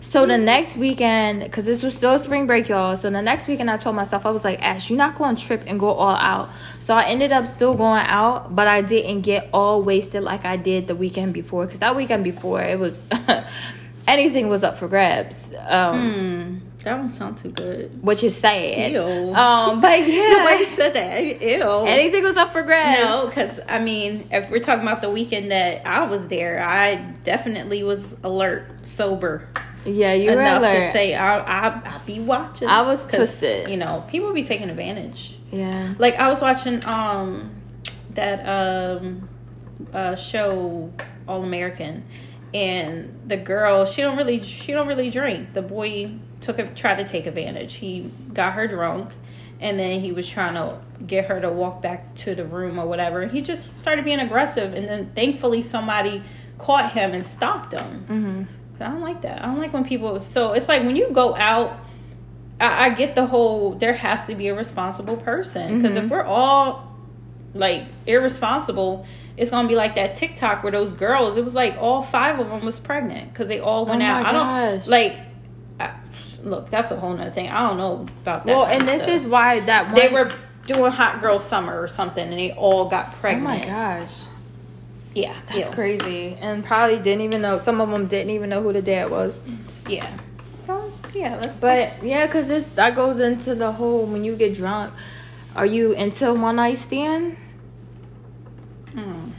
So 0.10 0.26
the 0.26 0.40
next 0.40 0.76
weekend, 0.78 1.44
because 1.44 1.66
this 1.68 1.84
was 1.84 1.94
still 1.96 2.18
spring 2.18 2.48
break, 2.48 2.68
y'all. 2.68 2.98
So 2.98 3.12
the 3.12 3.22
next 3.22 3.48
weekend, 3.48 3.70
I 3.70 3.78
told 3.78 3.96
myself 3.96 4.26
I 4.26 4.32
was 4.32 4.44
like, 4.44 4.60
Ash, 4.60 4.90
you're 4.90 4.98
not 4.98 5.14
going 5.14 5.36
to 5.36 5.46
trip 5.46 5.62
and 5.68 5.80
go 5.80 5.92
all 5.92 6.16
out. 6.16 6.50
So 6.80 6.96
I 6.96 7.04
ended 7.04 7.32
up 7.32 7.46
still 7.46 7.76
going 7.76 8.02
out, 8.08 8.56
but 8.56 8.68
I 8.68 8.82
didn't 8.82 9.22
get 9.22 9.48
all 9.54 9.84
wasted 9.84 10.24
like 10.24 10.46
I 10.46 10.58
did 10.58 10.88
the 10.88 10.96
weekend 10.96 11.36
before. 11.36 11.66
Because 11.68 11.78
that 11.82 11.96
weekend 11.96 12.24
before, 12.24 12.60
it 12.60 12.80
was 12.80 13.00
anything 14.08 14.50
was 14.50 14.64
up 14.64 14.78
for 14.78 14.88
grabs. 14.88 15.54
Um, 15.68 16.00
Hmm, 16.00 16.58
that 16.84 16.96
don't 16.98 17.12
sound 17.12 17.38
too 17.38 17.52
good. 17.52 18.02
which 18.04 18.24
is 18.24 18.36
sad. 18.36 18.92
Ew. 18.94 19.02
Um, 19.36 19.80
but 19.80 20.00
The 20.00 20.06
way 20.08 20.10
you 20.10 20.66
yeah, 20.66 20.70
said 20.72 20.94
that, 20.96 21.40
ew. 21.40 21.86
anything 21.86 22.24
was 22.24 22.36
up 22.36 22.52
for 22.52 22.64
grabs. 22.64 23.00
No, 23.00 23.28
because 23.28 23.60
I 23.70 23.78
mean, 23.78 24.28
if 24.32 24.50
we're 24.50 24.60
talking 24.60 24.82
about 24.82 25.02
the 25.04 25.12
weekend 25.12 25.52
that 25.52 25.86
I 25.86 26.08
was 26.08 26.30
there, 26.30 26.64
I 26.64 26.96
definitely 27.24 27.84
was 27.84 28.04
alert, 28.24 28.88
sober 28.88 29.48
Yeah, 29.94 30.14
you 30.14 30.32
were 30.32 30.42
enough 30.42 30.62
to 30.88 30.92
say 30.92 31.16
I 31.16 31.40
I 31.40 31.68
I 31.96 31.98
be 32.06 32.20
watching. 32.20 32.68
I 32.68 32.82
was 32.82 33.08
twisted. 33.08 33.68
You 33.70 33.78
know, 33.78 34.04
people 34.08 34.34
be 34.34 34.44
taking 34.44 34.70
advantage. 34.70 35.38
yeah, 35.52 35.94
Like 35.98 36.16
I 36.16 36.30
was 36.30 36.42
watching 36.42 36.84
um 36.86 37.52
that 38.12 38.46
um 38.48 39.28
uh 39.94 40.16
show 40.16 40.92
All 41.28 41.44
American 41.44 42.04
and 42.54 43.20
the 43.28 43.38
girl 43.38 43.86
she 43.86 44.02
don't 44.02 44.18
really 44.18 44.42
she 44.44 44.72
don't 44.72 44.88
really 44.88 45.10
drink. 45.10 45.54
The 45.54 45.62
boy 45.62 46.12
took 46.42 46.60
a 46.60 46.68
tried 46.68 46.96
to 46.98 47.04
take 47.08 47.26
advantage. 47.26 47.76
He 47.76 48.12
got 48.34 48.54
her 48.54 48.68
drunk 48.68 49.12
and 49.62 49.78
then 49.80 50.00
he 50.00 50.12
was 50.12 50.28
trying 50.30 50.54
to 50.56 50.80
get 51.06 51.26
her 51.26 51.40
to 51.42 51.50
walk 51.50 51.82
back 51.82 52.16
to 52.16 52.34
the 52.34 52.46
room 52.46 52.80
or 52.80 52.86
whatever. 52.88 53.28
He 53.28 53.42
just 53.42 53.78
started 53.78 54.06
being 54.06 54.20
aggressive 54.20 54.74
and 54.74 54.88
then 54.88 55.12
thankfully 55.14 55.62
somebody 55.62 56.24
caught 56.58 56.92
him 56.94 57.14
and 57.14 57.26
stopped 57.26 57.74
him. 57.74 58.04
hmm 58.08 58.44
I 58.82 58.90
don't 58.90 59.02
like 59.02 59.22
that. 59.22 59.42
I 59.44 59.46
don't 59.48 59.60
like 59.60 59.74
when 59.74 59.84
people. 59.86 60.20
So 60.22 60.54
it's 60.54 60.68
like 60.68 60.84
when 60.84 60.96
you 60.96 61.12
go 61.12 61.36
out, 61.36 61.80
I, 62.62 62.86
I 62.86 62.90
get 62.90 63.16
the 63.16 63.26
whole. 63.26 63.74
There 63.76 63.94
has 63.94 64.28
to 64.28 64.36
be 64.36 64.48
a 64.50 64.56
responsible 64.56 65.18
person 65.18 65.82
because 65.82 65.96
Mhm. 65.98 66.06
if 66.06 66.10
we're 66.12 66.24
all 66.24 66.96
like 67.54 67.86
irresponsible, 68.06 69.06
it's 69.38 69.50
gonna 69.52 69.68
be 69.68 69.76
like 69.76 69.96
that 69.96 70.16
TikTok 70.16 70.64
where 70.64 70.72
those 70.72 70.94
girls. 70.94 71.38
It 71.38 71.44
was 71.44 71.56
like 71.56 71.78
all 71.80 72.02
five 72.02 72.40
of 72.40 72.50
them 72.50 72.64
was 72.66 72.80
pregnant 72.80 73.34
because 73.34 73.48
they 73.48 73.60
all 73.60 73.86
went 73.86 74.02
Oh 74.02 74.06
out. 74.06 74.24
my 74.24 74.30
I 74.30 74.32
don't 74.34 74.78
gosh. 74.80 74.88
like. 74.88 75.18
I, 75.80 75.92
look, 76.44 76.70
that's 76.70 76.92
a 76.92 76.96
whole 77.00 77.14
nother 77.16 77.32
thing. 77.32 77.50
I 77.50 77.68
don't 77.68 77.78
know 77.78 78.06
about 78.24 78.46
that. 78.46 78.56
Well, 78.56 78.66
and 78.66 78.82
this 78.88 79.04
stuff. 79.04 79.16
is 79.16 79.26
why 79.26 79.62
that 79.62 79.88
one, 79.88 79.96
they 79.96 80.10
were 80.10 80.30
doing 80.68 80.92
hot 80.92 81.22
girl 81.22 81.40
summer 81.40 81.82
or 81.82 81.88
something, 81.88 82.24
and 82.28 82.38
they 82.38 82.52
all 82.52 82.86
got 82.90 83.14
pregnant. 83.14 83.66
Oh 83.66 83.70
my 83.70 84.00
gosh. 84.00 84.24
Yeah, 85.22 85.36
That's 85.52 85.70
crazy. 85.70 86.38
And 86.42 86.64
probably 86.64 86.98
didn't 87.00 87.22
even 87.22 87.42
know. 87.42 87.58
Some 87.58 87.82
of 87.82 87.90
them 87.90 88.08
didn't 88.08 88.32
even 88.32 88.50
know 88.50 88.62
who 88.62 88.74
the 88.74 88.82
dad 88.82 89.10
was. 89.10 89.40
Yeah. 89.88 90.18
So 90.66 90.92
yeah, 91.14 91.38
that's 91.38 91.60
But 91.62 91.76
just- 91.90 92.04
yeah, 92.04 92.26
because 92.26 92.48
this 92.48 92.66
that 92.76 92.96
goes 92.96 93.20
into 93.20 93.56
the 93.56 93.72
whole 93.72 94.06
when 94.06 94.24
you 94.24 94.36
get 94.36 94.56
drunk. 94.56 94.94
Are 95.56 95.66
you 95.66 95.94
into 95.94 96.34
one 96.34 96.58
night 96.58 96.78
stand? 96.78 97.36
Mm. 98.94 99.32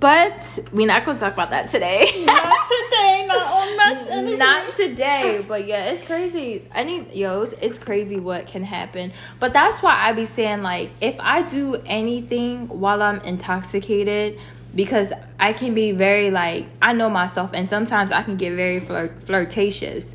But 0.00 0.60
we're 0.72 0.86
not 0.86 1.04
gonna 1.04 1.18
talk 1.18 1.32
about 1.34 1.50
that 1.50 1.70
today. 1.70 2.04
not 2.24 2.66
today, 2.68 3.24
not 3.26 3.46
on 3.46 3.68
Energy. 4.10 4.36
Not 4.36 4.76
today, 4.76 5.44
but 5.46 5.66
yeah, 5.66 5.86
it's 5.90 6.04
crazy. 6.04 6.62
I 6.72 6.84
need 6.84 7.12
yo, 7.12 7.42
it's, 7.42 7.54
it's 7.60 7.78
crazy 7.78 8.20
what 8.20 8.46
can 8.46 8.62
happen. 8.64 9.12
But 9.40 9.52
that's 9.52 9.82
why 9.82 9.94
I 9.96 10.12
be 10.12 10.24
saying 10.24 10.62
like, 10.62 10.90
if 11.00 11.16
I 11.20 11.42
do 11.42 11.76
anything 11.86 12.68
while 12.68 13.02
I'm 13.02 13.20
intoxicated, 13.22 14.38
because 14.74 15.12
I 15.40 15.52
can 15.52 15.74
be 15.74 15.92
very 15.92 16.30
like 16.30 16.66
I 16.80 16.92
know 16.92 17.08
myself, 17.10 17.50
and 17.54 17.68
sometimes 17.68 18.12
I 18.12 18.22
can 18.22 18.36
get 18.36 18.54
very 18.54 18.80
flirt- 18.80 19.22
flirtatious. 19.24 20.06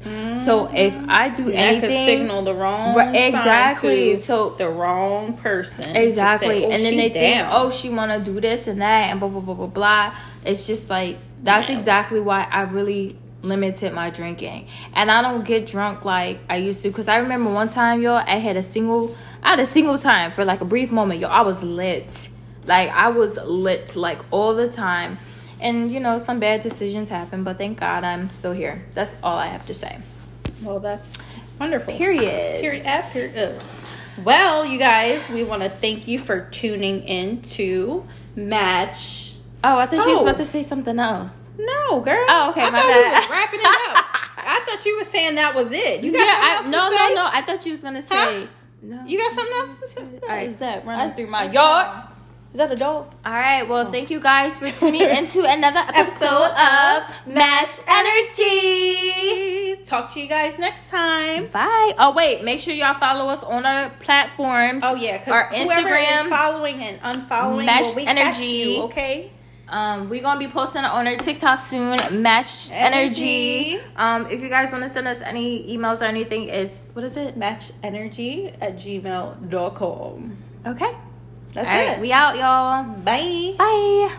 So 0.44 0.66
if 0.74 0.94
mm-hmm. 0.94 1.10
I 1.10 1.30
do 1.30 1.50
anything, 1.50 1.82
could 1.82 1.89
signal 1.89 2.42
the 2.44 2.54
wrong 2.54 2.96
Right, 2.96 3.16
exactly. 3.16 4.16
to 4.16 4.20
So- 4.22 4.50
the 4.52 4.70
wrong 4.70 5.34
person. 5.34 5.96
Exactly. 5.96 6.62
say, 6.62 6.66
"Oh, 6.66 6.72
and 6.72 6.84
then 6.84 6.98
they 6.98 7.10
think, 7.10 7.48
oh, 7.50 7.72
she 7.72 7.89
want 7.89 8.12
to 8.12 8.32
do 8.32 8.42
this 8.42 8.68
and 8.68 8.82
that 8.82 9.10
and 9.10 9.20
blah, 9.20 9.30
blah, 9.30 9.42
blah, 9.42 9.54
blah, 9.56 9.68
blah. 9.68 10.13
It's 10.46 10.68
just 10.68 10.89
like, 10.89 11.18
that's 11.42 11.70
No. 11.70 11.76
exactly 11.76 12.20
why 12.20 12.48
I 12.52 12.63
really 12.63 13.16
limited 13.42 13.94
my 13.94 14.10
drinking. 14.10 14.68
And 14.94 15.12
I 15.12 15.22
don't 15.22 15.46
get 15.46 15.66
drunk 15.66 16.04
like 16.06 16.39
I 16.50 16.58
used 16.58 16.82
to. 16.84 16.89
Because 16.89 17.08
I 17.08 17.18
remember 17.18 17.52
one 17.52 17.70
time, 17.70 18.02
y'all, 18.02 18.24
I 18.26 18.38
had 18.38 18.58
a 18.58 18.63
single, 18.63 19.16
I 19.42 19.52
had 19.52 19.60
a 19.60 19.66
single 19.66 19.98
time 19.98 20.32
for 20.32 20.44
like 20.46 20.62
a 20.62 20.66
brief 20.66 20.92
moment, 20.92 21.20
yo, 21.20 21.28
I 21.28 21.42
was 21.42 21.62
lit. 21.63 22.30
Like, 22.65 22.89
I 22.91 23.10
was 23.10 23.38
lit 23.38 23.95
like 23.95 24.19
all 24.32 24.54
the 24.56 24.67
time. 24.67 25.17
And, 25.62 25.91
you 25.91 25.99
know, 26.02 26.17
some 26.17 26.39
bad 26.39 26.62
decisions 26.62 27.08
happen, 27.10 27.43
but 27.43 27.58
thank 27.58 27.80
God 27.80 28.04
I'm 28.04 28.30
still 28.30 28.52
here. 28.52 28.84
That's 28.95 29.15
all 29.23 29.38
I 29.38 29.47
have 29.47 29.65
to 29.67 29.73
say. 29.73 29.97
well, 30.62 30.80
that's 30.80 31.17
wonderful. 31.60 31.93
Period. 31.95 32.62
Period. 32.62 32.86
After. 32.86 33.32
ugh. 33.58 33.63
Well, 34.23 34.65
you 34.65 34.78
guys, 34.78 35.28
we 35.30 35.43
want 35.43 35.63
to 35.63 35.69
thank 35.69 36.08
you 36.08 36.19
for 36.19 36.41
tuning 36.52 37.04
in 37.04 37.41
to 37.58 38.06
Match. 38.36 39.36
Oh, 39.63 39.78
I 39.78 39.86
thought 39.86 40.04
she 40.04 40.10
was 40.10 40.19
Oh. 40.19 40.23
about 40.23 40.38
to 40.38 40.45
say 40.45 40.62
something 40.62 40.99
else. 40.99 41.49
No, 41.58 42.02
girl. 42.02 42.26
Oh, 42.28 42.49
okay, 42.52 42.62
I 42.62 42.69
my 42.69 42.78
thought 42.80 42.88
bad. 42.88 43.10
we 43.12 43.15
was 43.17 43.30
wrapping 43.30 43.60
it 43.62 43.65
up. 43.65 44.06
I 44.45 44.63
thought 44.65 44.86
you 44.86 44.97
were 44.97 45.04
saying 45.06 45.36
that 45.36 45.56
was 45.56 45.71
it. 45.71 46.04
You 46.04 46.12
got 46.12 46.19
yeah, 46.28 46.56
something 46.58 46.73
I, 46.73 46.78
else 46.78 46.91
no, 46.91 46.91
to 46.91 46.97
say? 46.97 47.10
no, 47.10 47.15
no. 47.15 47.23
no. 47.23 47.30
I 47.34 47.41
thought 47.43 47.65
you 47.65 47.71
was 47.71 47.82
gonna 47.82 48.02
say. 48.02 48.10
Huh? 48.41 48.47
No. 48.82 49.06
You 49.06 49.17
got 49.17 49.32
something 49.34 49.56
else 49.56 49.80
to 49.80 49.88
say? 49.88 50.02
What 50.04 50.28
right. 50.30 50.47
is 50.47 50.58
that 50.58 50.86
running 50.86 51.12
I- 51.12 51.13
through 51.13 51.28
my 51.28 51.43
yard? 51.49 52.08
Is 52.54 52.60
that 52.60 52.72
a 52.72 52.76
dog? 52.76 53.12
All 53.26 53.34
right. 53.34 53.68
Well, 53.68 53.89
thank 53.89 54.12
you 54.12 54.20
guys 54.20 54.60
for 54.60 54.70
tuning 54.70 55.02
into 55.18 55.44
another 55.44 55.80
episode 55.92 56.52
of 56.52 57.04
Matched 57.26 57.82
Energy. 57.88 59.84
Talk 59.84 60.13
to 60.13 60.20
you 60.22 60.28
guys 60.28 60.60
next 60.60 60.88
time. 60.92 61.48
Bye. 61.48 61.96
Oh 61.98 62.13
wait, 62.16 62.44
make 62.44 62.60
sure 62.60 62.76
y'all 62.76 62.94
follow 62.94 63.28
us 63.30 63.42
on 63.42 63.66
our 63.66 63.89
platforms. 64.02 64.84
Oh 64.86 64.94
yeah, 64.94 65.24
our 65.32 65.48
Instagram. 65.50 66.30
following 66.30 66.80
and 66.84 67.02
unfollowing, 67.02 67.66
Mesh 67.66 67.96
well, 67.96 68.08
Energy. 68.08 68.46
you, 68.46 68.84
okay? 68.84 69.32
Um, 69.68 70.08
we're 70.10 70.22
gonna 70.22 70.39
be 70.39 70.48
posting 70.48 70.84
on 70.84 71.08
our 71.08 71.18
TikTok 71.18 71.60
soon. 71.60 71.98
Match 72.22 72.70
energy. 72.72 73.78
Energy. 73.78 73.84
Um, 73.96 74.28
if 74.28 74.44
you 74.44 74.50
guys 74.50 74.72
want 74.72 74.84
to 74.84 74.89
send 74.89 75.08
us 75.08 75.18
any 75.22 75.76
emails 75.76 76.02
or 76.02 76.06
anything, 76.06 76.50
it's 76.50 76.86
what 76.94 77.04
is 77.04 77.18
it? 77.18 77.36
Match 77.36 77.72
energy 77.82 78.54
at 78.62 78.76
gmail.com. 78.76 80.38
Okay. 80.68 80.96
That's 81.54 81.68
All 81.68 81.76
right, 81.76 81.98
it. 81.98 82.02
we 82.02 82.12
out, 82.12 82.36
y'all. 82.36 82.84
Bye. 83.04 83.54
Bye. 83.58 84.18